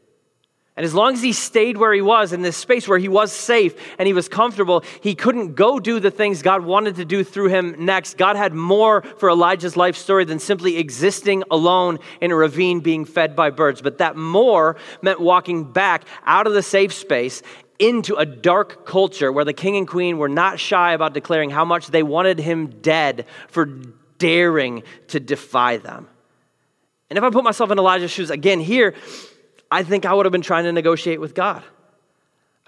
And 0.80 0.86
as 0.86 0.94
long 0.94 1.14
as 1.14 1.22
he 1.22 1.34
stayed 1.34 1.76
where 1.76 1.92
he 1.92 2.02
was 2.02 2.32
in 2.32 2.42
this 2.42 2.56
space 2.56 2.88
where 2.88 2.98
he 2.98 3.10
was 3.10 3.34
safe 3.34 3.76
and 3.98 4.08
he 4.08 4.14
was 4.14 4.30
comfortable, 4.30 4.86
he 5.02 5.14
couldn't 5.14 5.56
go 5.56 5.78
do 5.78 6.00
the 6.00 6.10
things 6.10 6.42
God 6.42 6.64
wanted 6.64 6.96
to 6.96 7.04
do 7.04 7.26
through 7.26 7.50
him 7.50 7.76
next. 7.84 8.18
God 8.18 8.38
had 8.38 8.54
more 8.54 9.02
for 9.02 9.30
Elijah's 9.30 9.76
life 9.76 9.98
story 9.98 10.24
than 10.24 10.40
simply 10.40 10.78
existing 10.78 11.44
alone 11.52 12.00
in 12.22 12.32
a 12.32 12.36
ravine 12.38 12.80
being 12.80 13.04
fed 13.04 13.36
by 13.36 13.50
birds. 13.50 13.82
But 13.82 13.98
that 13.98 14.16
more 14.16 14.78
meant 15.02 15.20
walking 15.20 15.70
back 15.70 16.06
out 16.26 16.48
of 16.48 16.54
the 16.54 16.64
safe 16.64 16.94
space 16.94 17.42
into 17.78 18.16
a 18.16 18.26
dark 18.26 18.86
culture 18.86 19.34
where 19.34 19.44
the 19.44 19.52
king 19.52 19.76
and 19.76 19.86
queen 19.86 20.18
were 20.18 20.30
not 20.30 20.62
shy 20.62 20.94
about 20.94 21.14
declaring 21.14 21.50
how 21.50 21.66
much 21.66 21.88
they 21.88 22.04
wanted 22.04 22.40
him 22.40 22.68
dead 22.68 23.26
for 23.50 23.66
daring 24.18 24.84
to 25.10 25.20
defy 25.20 25.76
them. 25.76 26.08
And 27.10 27.18
if 27.18 27.24
I 27.26 27.30
put 27.32 27.44
myself 27.44 27.70
in 27.70 27.78
Elijah's 27.78 28.12
shoes 28.12 28.30
again 28.30 28.62
here, 28.62 28.96
I 29.72 29.84
think 29.84 30.06
I 30.06 30.14
would 30.14 30.26
have 30.26 30.32
been 30.32 30.42
trying 30.42 30.64
to 30.64 30.72
negotiate 30.72 31.20
with 31.20 31.36
God. 31.36 31.64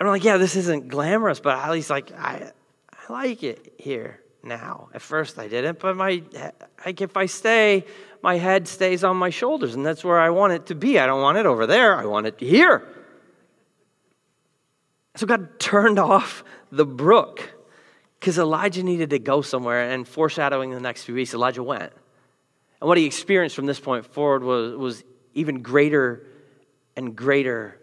I'm 0.02 0.08
like, 0.08 0.24
yeah, 0.24 0.38
this 0.38 0.56
isn't 0.56 0.88
glamorous, 0.88 1.40
but 1.40 1.58
at 1.58 1.72
least 1.72 1.92
like 1.92 2.12
I, 2.12 2.52
I 2.92 3.14
like 3.14 3.44
it 3.44 3.74
here 3.78 4.20
now. 4.44 4.90
At 4.96 5.02
first 5.02 5.38
I 5.38 5.48
didn't, 5.48 5.80
but 5.80 5.96
my 5.96 6.24
like 6.84 7.02
if 7.02 7.16
I 7.16 7.28
stay, 7.28 7.86
my 8.24 8.38
head 8.38 8.68
stays 8.68 9.04
on 9.04 9.16
my 9.18 9.30
shoulders, 9.30 9.76
and 9.76 9.86
that's 9.86 10.04
where 10.04 10.20
I 10.20 10.32
want 10.32 10.54
it 10.54 10.66
to 10.68 10.76
be. 10.76 10.98
I 10.98 11.06
don't 11.06 11.22
want 11.22 11.38
it 11.38 11.46
over 11.46 11.68
there. 11.68 11.96
I 11.96 12.06
want 12.06 12.26
it 12.26 12.40
here. 12.40 12.88
So 15.18 15.28
God 15.28 15.60
turned 15.60 16.00
off 16.12 16.44
the 16.72 16.86
brook 16.86 17.54
because 18.20 18.40
Elijah 18.40 18.82
needed 18.82 19.12
to 19.12 19.20
go 19.20 19.42
somewhere, 19.44 19.92
and 19.92 20.08
foreshadowing 20.08 20.72
the 20.72 20.80
next 20.80 21.04
few 21.04 21.14
weeks, 21.14 21.36
Elijah 21.36 21.64
went. 21.64 21.94
And 22.80 22.88
what 22.88 22.98
he 22.98 23.06
experienced 23.06 23.56
from 23.56 23.68
this 23.68 23.80
point 23.80 24.06
forward 24.08 24.44
was, 24.44 24.76
was 24.76 25.04
even 25.36 25.62
greater 25.62 26.26
and 26.96 27.16
greater 27.16 27.78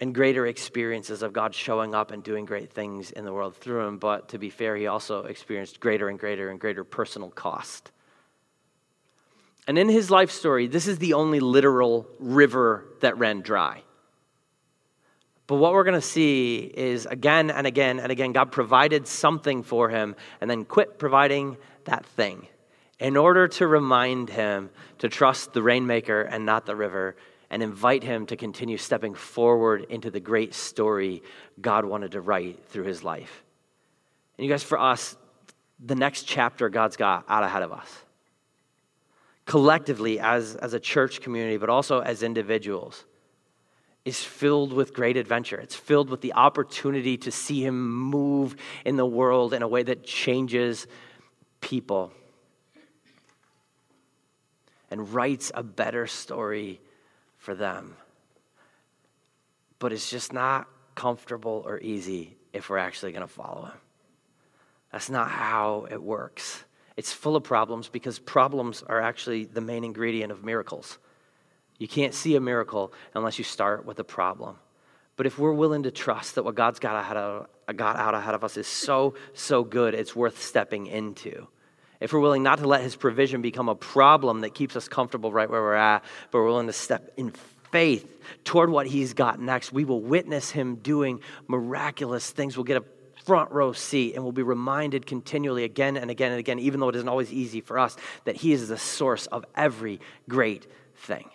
and 0.00 0.14
greater 0.14 0.46
experiences 0.46 1.22
of 1.22 1.32
God 1.32 1.54
showing 1.54 1.94
up 1.94 2.10
and 2.10 2.22
doing 2.22 2.44
great 2.44 2.72
things 2.72 3.10
in 3.12 3.24
the 3.24 3.32
world 3.32 3.56
through 3.56 3.86
him. 3.86 3.98
But 3.98 4.30
to 4.30 4.38
be 4.38 4.50
fair, 4.50 4.76
he 4.76 4.86
also 4.86 5.24
experienced 5.24 5.80
greater 5.80 6.08
and 6.08 6.18
greater 6.18 6.50
and 6.50 6.58
greater 6.58 6.84
personal 6.84 7.30
cost. 7.30 7.90
And 9.66 9.78
in 9.78 9.88
his 9.88 10.10
life 10.10 10.30
story, 10.30 10.66
this 10.66 10.88
is 10.88 10.98
the 10.98 11.14
only 11.14 11.40
literal 11.40 12.06
river 12.18 12.84
that 13.00 13.16
ran 13.18 13.40
dry. 13.40 13.82
But 15.46 15.56
what 15.56 15.72
we're 15.72 15.84
going 15.84 15.94
to 15.94 16.06
see 16.06 16.58
is 16.58 17.06
again 17.06 17.50
and 17.50 17.66
again 17.66 18.00
and 18.00 18.10
again, 18.10 18.32
God 18.32 18.50
provided 18.50 19.06
something 19.06 19.62
for 19.62 19.90
him 19.90 20.16
and 20.40 20.50
then 20.50 20.64
quit 20.64 20.98
providing 20.98 21.56
that 21.84 22.04
thing 22.04 22.46
in 22.98 23.16
order 23.16 23.48
to 23.48 23.66
remind 23.66 24.30
him 24.30 24.70
to 24.98 25.08
trust 25.08 25.52
the 25.52 25.62
rainmaker 25.62 26.22
and 26.22 26.46
not 26.46 26.66
the 26.66 26.76
river 26.76 27.16
and 27.54 27.62
invite 27.62 28.02
him 28.02 28.26
to 28.26 28.34
continue 28.34 28.76
stepping 28.76 29.14
forward 29.14 29.86
into 29.88 30.10
the 30.10 30.18
great 30.18 30.52
story 30.54 31.22
God 31.60 31.84
wanted 31.84 32.10
to 32.10 32.20
write 32.20 32.66
through 32.66 32.82
his 32.82 33.04
life. 33.04 33.44
And 34.36 34.44
you 34.44 34.52
guys, 34.52 34.64
for 34.64 34.76
us, 34.76 35.16
the 35.78 35.94
next 35.94 36.24
chapter 36.24 36.68
God's 36.68 36.96
got 36.96 37.24
out 37.28 37.44
ahead 37.44 37.62
of 37.62 37.70
us. 37.70 37.88
Collectively, 39.46 40.18
as, 40.18 40.56
as 40.56 40.74
a 40.74 40.80
church 40.80 41.20
community, 41.20 41.56
but 41.56 41.70
also 41.70 42.00
as 42.00 42.24
individuals, 42.24 43.04
is 44.04 44.20
filled 44.20 44.72
with 44.72 44.92
great 44.92 45.16
adventure. 45.16 45.60
It's 45.60 45.76
filled 45.76 46.10
with 46.10 46.22
the 46.22 46.32
opportunity 46.32 47.16
to 47.18 47.30
see 47.30 47.64
Him 47.64 47.88
move 47.88 48.56
in 48.84 48.96
the 48.96 49.06
world 49.06 49.54
in 49.54 49.62
a 49.62 49.68
way 49.68 49.84
that 49.84 50.02
changes 50.02 50.88
people 51.60 52.12
and 54.90 55.14
writes 55.14 55.52
a 55.54 55.62
better 55.62 56.08
story 56.08 56.80
for 57.44 57.54
them. 57.54 57.96
But 59.78 59.92
it's 59.92 60.08
just 60.08 60.32
not 60.32 60.66
comfortable 60.94 61.62
or 61.66 61.78
easy 61.78 62.36
if 62.52 62.70
we're 62.70 62.78
actually 62.78 63.12
going 63.12 63.26
to 63.26 63.32
follow 63.32 63.66
him. 63.66 63.78
That's 64.90 65.10
not 65.10 65.28
how 65.28 65.86
it 65.90 66.02
works. 66.02 66.64
It's 66.96 67.12
full 67.12 67.36
of 67.36 67.42
problems 67.42 67.88
because 67.88 68.18
problems 68.18 68.82
are 68.82 69.00
actually 69.00 69.44
the 69.44 69.60
main 69.60 69.84
ingredient 69.84 70.32
of 70.32 70.42
miracles. 70.44 70.98
You 71.78 71.88
can't 71.88 72.14
see 72.14 72.36
a 72.36 72.40
miracle 72.40 72.92
unless 73.14 73.36
you 73.36 73.44
start 73.44 73.84
with 73.84 73.98
a 73.98 74.04
problem. 74.04 74.56
But 75.16 75.26
if 75.26 75.38
we're 75.38 75.52
willing 75.52 75.82
to 75.82 75.90
trust 75.90 76.36
that 76.36 76.44
what 76.44 76.54
God's 76.54 76.78
got, 76.78 76.98
ahead 76.98 77.16
of, 77.16 77.48
got 77.76 77.96
out 77.96 78.14
ahead 78.14 78.34
of 78.34 78.42
us 78.42 78.56
is 78.56 78.66
so, 78.66 79.14
so 79.34 79.64
good, 79.64 79.94
it's 79.94 80.16
worth 80.16 80.40
stepping 80.42 80.86
into 80.86 81.46
if 82.04 82.12
we're 82.12 82.20
willing 82.20 82.42
not 82.42 82.58
to 82.58 82.68
let 82.68 82.82
his 82.82 82.96
provision 82.96 83.40
become 83.40 83.70
a 83.70 83.74
problem 83.74 84.42
that 84.42 84.54
keeps 84.54 84.76
us 84.76 84.88
comfortable 84.88 85.32
right 85.32 85.48
where 85.48 85.62
we're 85.62 85.72
at, 85.72 86.04
but 86.30 86.38
we're 86.38 86.44
willing 86.44 86.66
to 86.66 86.72
step 86.74 87.10
in 87.16 87.32
faith 87.72 88.06
toward 88.44 88.68
what 88.68 88.86
he's 88.86 89.14
got 89.14 89.40
next, 89.40 89.72
we 89.72 89.86
will 89.86 90.02
witness 90.02 90.50
him 90.50 90.76
doing 90.76 91.20
miraculous 91.48 92.30
things. 92.30 92.58
We'll 92.58 92.64
get 92.64 92.76
a 92.76 92.84
front 93.24 93.50
row 93.52 93.72
seat 93.72 94.14
and 94.14 94.22
we'll 94.22 94.32
be 94.32 94.42
reminded 94.42 95.06
continually 95.06 95.64
again 95.64 95.96
and 95.96 96.10
again 96.10 96.30
and 96.30 96.38
again, 96.38 96.58
even 96.58 96.78
though 96.78 96.90
it 96.90 96.96
isn't 96.96 97.08
always 97.08 97.32
easy 97.32 97.62
for 97.62 97.78
us, 97.78 97.96
that 98.26 98.36
He 98.36 98.52
is 98.52 98.68
the 98.68 98.76
source 98.76 99.26
of 99.28 99.46
every 99.56 99.98
great 100.28 100.66
thing. 100.96 101.30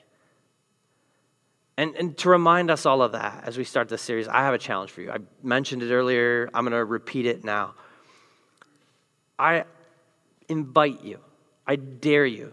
And, 1.77 1.95
and 1.95 2.15
to 2.19 2.29
remind 2.29 2.69
us 2.69 2.85
all 2.85 3.01
of 3.01 3.13
that 3.13 3.43
as 3.47 3.57
we 3.57 3.63
start 3.63 3.89
this 3.89 4.03
series, 4.03 4.27
I 4.27 4.41
have 4.41 4.53
a 4.53 4.59
challenge 4.59 4.91
for 4.91 5.01
you. 5.01 5.09
I 5.11 5.17
mentioned 5.41 5.81
it 5.81 5.91
earlier, 5.91 6.47
I'm 6.53 6.63
going 6.63 6.73
to 6.73 6.85
repeat 6.85 7.25
it 7.25 7.43
now. 7.43 7.73
I 9.39 9.63
invite 10.49 11.03
you, 11.03 11.19
I 11.65 11.75
dare 11.75 12.25
you 12.25 12.51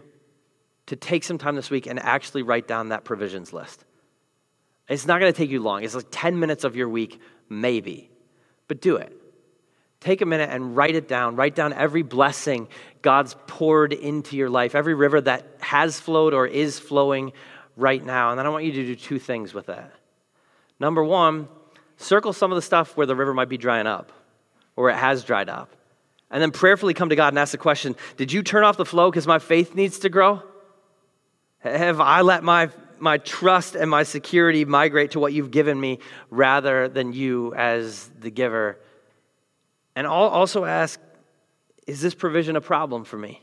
to 0.87 0.97
take 0.97 1.25
some 1.25 1.39
time 1.39 1.57
this 1.57 1.71
week 1.71 1.87
and 1.87 1.99
actually 1.99 2.43
write 2.43 2.69
down 2.69 2.91
that 2.91 3.05
provisions 3.05 3.53
list. 3.53 3.85
It's 4.89 5.07
not 5.07 5.19
going 5.19 5.33
to 5.33 5.37
take 5.37 5.51
you 5.51 5.61
long. 5.61 5.83
It's 5.83 5.95
like 5.95 6.07
10 6.11 6.39
minutes 6.39 6.63
of 6.63 6.77
your 6.77 6.89
week, 6.89 7.21
maybe. 7.49 8.11
But 8.69 8.81
do 8.81 8.97
it. 8.97 9.13
Take 10.01 10.21
a 10.21 10.27
minute 10.27 10.51
and 10.51 10.77
write 10.77 10.95
it 10.95 11.09
down. 11.09 11.35
Write 11.35 11.55
down 11.55 11.73
every 11.73 12.03
blessing 12.03 12.69
God's 13.03 13.35
poured 13.47 13.93
into 13.93 14.37
your 14.37 14.51
life, 14.51 14.75
every 14.75 14.95
river 14.95 15.21
that 15.23 15.57
has 15.59 15.99
flowed 15.99 16.35
or 16.35 16.47
is 16.47 16.79
flowing 16.79 17.33
right 17.77 18.05
now. 18.05 18.31
And 18.31 18.39
then 18.39 18.47
I 18.47 18.51
want 18.51 18.65
you 18.65 18.73
to 18.73 18.85
do 18.85 18.95
two 18.95 19.19
things 19.19 19.53
with 19.53 19.67
that. 19.67 19.93
Number 20.79 21.03
one, 21.03 21.49
circle 21.97 22.33
some 22.33 22.53
of 22.53 22.57
the 22.57 22.63
stuff 22.63 22.97
where 22.97 23.07
the 23.07 23.17
river 23.17 23.35
might 23.35 23.49
be 23.49 23.57
drying 23.57 23.87
up 23.87 24.13
or 24.77 24.91
it 24.91 24.97
has 24.97 25.25
dried 25.25 25.49
up. 25.49 25.75
And 26.31 26.43
then 26.43 26.51
prayerfully 26.51 26.95
come 26.95 27.11
to 27.11 27.17
God 27.17 27.29
and 27.29 27.39
ask 27.39 27.53
the 27.53 27.59
question 27.59 27.97
Did 28.17 28.33
you 28.33 28.43
turn 28.43 28.65
off 28.65 28.77
the 28.77 28.85
flow 28.85 29.11
because 29.11 29.27
my 29.27 29.39
faith 29.39 29.75
needs 29.75 30.01
to 30.01 30.09
grow? 30.09 30.43
Have 31.61 32.01
I 32.01 32.21
let 32.21 32.45
my, 32.45 32.71
my 32.99 33.19
trust 33.19 33.75
and 33.75 33.91
my 33.91 34.03
security 34.03 34.65
migrate 34.65 35.13
to 35.13 35.21
what 35.21 35.33
you've 35.33 35.51
given 35.51 35.81
me 35.81 35.99
rather 36.31 36.89
than 36.89 37.13
you 37.13 37.55
as 37.55 38.09
the 38.21 38.31
giver? 38.31 38.79
And 39.95 40.07
also 40.07 40.65
ask 40.65 41.01
Is 41.87 42.01
this 42.01 42.15
provision 42.15 42.57
a 42.57 42.61
problem 42.61 43.05
for 43.05 43.17
me? 43.17 43.43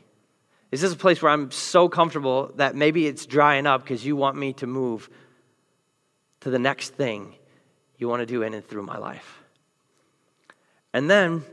Is 0.70 0.80
this 0.80 0.92
a 0.92 0.96
place 0.96 1.22
where 1.22 1.30
I'm 1.30 1.50
so 1.52 1.88
comfortable 1.88 2.50
that 2.56 2.74
maybe 2.74 3.06
it's 3.06 3.26
drying 3.26 3.66
up 3.66 3.82
because 3.82 4.04
you 4.04 4.16
want 4.16 4.36
me 4.36 4.54
to 4.54 4.66
move 4.66 5.08
to 6.40 6.50
the 6.50 6.58
next 6.58 6.94
thing 6.94 7.34
you 7.96 8.08
want 8.08 8.20
to 8.20 8.26
do 8.26 8.42
in 8.42 8.54
and 8.54 8.66
through 8.66 8.82
my 8.82 8.98
life? 8.98 9.44
And 10.92 11.08
then, 11.08 11.44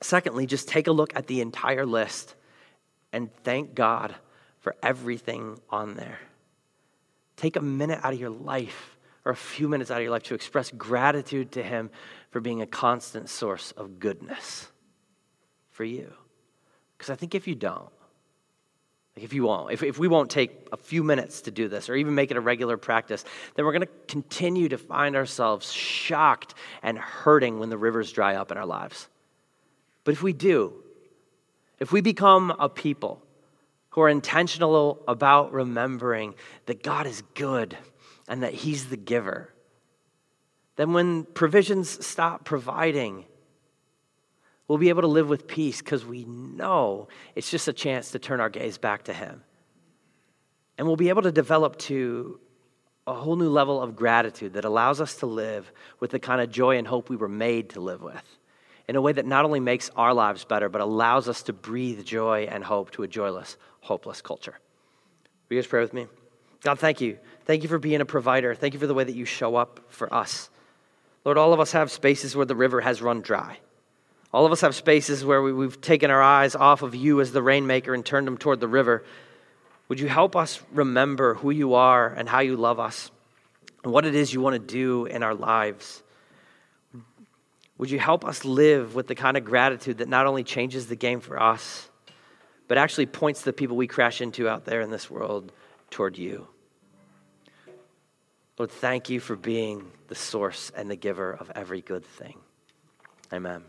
secondly, 0.00 0.46
just 0.46 0.68
take 0.68 0.86
a 0.86 0.92
look 0.92 1.14
at 1.16 1.26
the 1.26 1.40
entire 1.40 1.86
list 1.86 2.34
and 3.12 3.32
thank 3.44 3.74
God 3.74 4.14
for 4.60 4.76
everything 4.82 5.58
on 5.70 5.94
there. 5.94 6.18
Take 7.36 7.56
a 7.56 7.62
minute 7.62 8.00
out 8.02 8.12
of 8.12 8.20
your 8.20 8.30
life 8.30 8.96
or 9.24 9.32
a 9.32 9.36
few 9.36 9.68
minutes 9.68 9.90
out 9.90 9.98
of 9.98 10.02
your 10.02 10.12
life 10.12 10.24
to 10.24 10.34
express 10.34 10.70
gratitude 10.70 11.52
to 11.52 11.62
Him 11.62 11.90
for 12.30 12.40
being 12.40 12.62
a 12.62 12.66
constant 12.66 13.28
source 13.28 13.72
of 13.72 13.98
goodness 13.98 14.68
for 15.70 15.84
you. 15.84 16.12
Because 16.96 17.10
I 17.10 17.14
think 17.16 17.34
if 17.34 17.48
you 17.48 17.54
don't, 17.54 17.90
if 19.16 19.32
you 19.32 19.44
won't, 19.44 19.72
if, 19.72 19.82
if 19.82 19.98
we 19.98 20.08
won't 20.08 20.30
take 20.30 20.68
a 20.72 20.76
few 20.76 21.02
minutes 21.02 21.42
to 21.42 21.50
do 21.50 21.68
this 21.68 21.88
or 21.88 21.96
even 21.96 22.14
make 22.14 22.30
it 22.30 22.36
a 22.36 22.40
regular 22.40 22.76
practice, 22.76 23.24
then 23.54 23.64
we're 23.64 23.72
going 23.72 23.82
to 23.82 23.92
continue 24.06 24.68
to 24.68 24.78
find 24.78 25.16
ourselves 25.16 25.72
shocked 25.72 26.54
and 26.82 26.98
hurting 26.98 27.58
when 27.58 27.70
the 27.70 27.78
rivers 27.78 28.12
dry 28.12 28.36
up 28.36 28.50
in 28.50 28.56
our 28.56 28.66
lives. 28.66 29.08
But 30.04 30.12
if 30.12 30.22
we 30.22 30.32
do, 30.32 30.72
if 31.78 31.92
we 31.92 32.00
become 32.00 32.54
a 32.58 32.68
people 32.68 33.22
who 33.90 34.02
are 34.02 34.08
intentional 34.08 35.02
about 35.08 35.52
remembering 35.52 36.34
that 36.66 36.82
God 36.82 37.06
is 37.06 37.22
good 37.34 37.76
and 38.28 38.42
that 38.42 38.54
He's 38.54 38.88
the 38.88 38.96
giver, 38.96 39.52
then 40.76 40.92
when 40.92 41.24
provisions 41.24 42.04
stop 42.04 42.44
providing, 42.44 43.24
we'll 44.68 44.78
be 44.78 44.88
able 44.88 45.02
to 45.02 45.08
live 45.08 45.28
with 45.28 45.46
peace 45.46 45.82
because 45.82 46.04
we 46.04 46.24
know 46.24 47.08
it's 47.34 47.50
just 47.50 47.68
a 47.68 47.72
chance 47.72 48.12
to 48.12 48.18
turn 48.18 48.40
our 48.40 48.50
gaze 48.50 48.78
back 48.78 49.04
to 49.04 49.12
Him. 49.12 49.42
And 50.78 50.86
we'll 50.86 50.96
be 50.96 51.10
able 51.10 51.22
to 51.22 51.32
develop 51.32 51.76
to 51.78 52.40
a 53.06 53.12
whole 53.12 53.36
new 53.36 53.50
level 53.50 53.82
of 53.82 53.96
gratitude 53.96 54.52
that 54.52 54.64
allows 54.64 55.00
us 55.00 55.16
to 55.16 55.26
live 55.26 55.72
with 55.98 56.12
the 56.12 56.18
kind 56.18 56.40
of 56.40 56.50
joy 56.50 56.78
and 56.78 56.86
hope 56.86 57.10
we 57.10 57.16
were 57.16 57.28
made 57.28 57.70
to 57.70 57.80
live 57.80 58.00
with 58.00 58.39
in 58.90 58.96
a 58.96 59.00
way 59.00 59.12
that 59.12 59.24
not 59.24 59.44
only 59.44 59.60
makes 59.60 59.88
our 59.94 60.12
lives 60.12 60.44
better, 60.44 60.68
but 60.68 60.80
allows 60.80 61.28
us 61.28 61.44
to 61.44 61.52
breathe 61.52 62.04
joy 62.04 62.48
and 62.50 62.64
hope 62.64 62.90
to 62.90 63.04
a 63.04 63.06
joyless, 63.06 63.56
hopeless 63.82 64.20
culture. 64.20 64.58
Will 65.48 65.54
you 65.54 65.62
guys 65.62 65.68
pray 65.68 65.80
with 65.80 65.94
me? 65.94 66.08
God, 66.62 66.80
thank 66.80 67.00
you. 67.00 67.16
Thank 67.44 67.62
you 67.62 67.68
for 67.68 67.78
being 67.78 68.00
a 68.00 68.04
provider. 68.04 68.52
Thank 68.52 68.74
you 68.74 68.80
for 68.80 68.88
the 68.88 68.94
way 68.94 69.04
that 69.04 69.14
you 69.14 69.24
show 69.24 69.54
up 69.54 69.78
for 69.90 70.12
us. 70.12 70.50
Lord, 71.24 71.38
all 71.38 71.52
of 71.52 71.60
us 71.60 71.70
have 71.70 71.92
spaces 71.92 72.34
where 72.34 72.46
the 72.46 72.56
river 72.56 72.80
has 72.80 73.00
run 73.00 73.20
dry. 73.20 73.58
All 74.34 74.44
of 74.44 74.50
us 74.50 74.60
have 74.62 74.74
spaces 74.74 75.24
where 75.24 75.40
we, 75.40 75.64
have 75.64 75.80
taken 75.80 76.10
our 76.10 76.20
eyes 76.20 76.56
off 76.56 76.82
of 76.82 76.96
you 76.96 77.20
as 77.20 77.30
the 77.30 77.44
rainmaker 77.44 77.94
and 77.94 78.04
turned 78.04 78.26
them 78.26 78.38
toward 78.38 78.58
the 78.58 78.66
river. 78.66 79.04
Would 79.86 80.00
you 80.00 80.08
help 80.08 80.34
us 80.34 80.60
remember 80.72 81.34
who 81.34 81.52
you 81.52 81.74
are 81.74 82.08
and 82.08 82.28
how 82.28 82.40
you 82.40 82.56
love 82.56 82.80
us 82.80 83.12
and 83.84 83.92
what 83.92 84.04
it 84.04 84.16
is 84.16 84.34
you 84.34 84.40
want 84.40 84.54
to 84.54 84.58
do 84.58 85.06
in 85.06 85.22
our 85.22 85.36
lives? 85.36 86.02
Would 87.80 87.90
you 87.90 87.98
help 87.98 88.26
us 88.26 88.44
live 88.44 88.94
with 88.94 89.06
the 89.06 89.14
kind 89.14 89.38
of 89.38 89.44
gratitude 89.46 89.98
that 89.98 90.08
not 90.08 90.26
only 90.26 90.44
changes 90.44 90.88
the 90.88 90.96
game 90.96 91.18
for 91.20 91.42
us, 91.42 91.88
but 92.68 92.76
actually 92.76 93.06
points 93.06 93.40
the 93.40 93.54
people 93.54 93.74
we 93.74 93.86
crash 93.86 94.20
into 94.20 94.50
out 94.50 94.66
there 94.66 94.82
in 94.82 94.90
this 94.90 95.10
world 95.10 95.50
toward 95.88 96.18
you? 96.18 96.46
Lord, 98.58 98.70
thank 98.70 99.08
you 99.08 99.18
for 99.18 99.34
being 99.34 99.90
the 100.08 100.14
source 100.14 100.70
and 100.76 100.90
the 100.90 100.94
giver 100.94 101.32
of 101.32 101.50
every 101.54 101.80
good 101.80 102.04
thing. 102.04 102.36
Amen. 103.32 103.64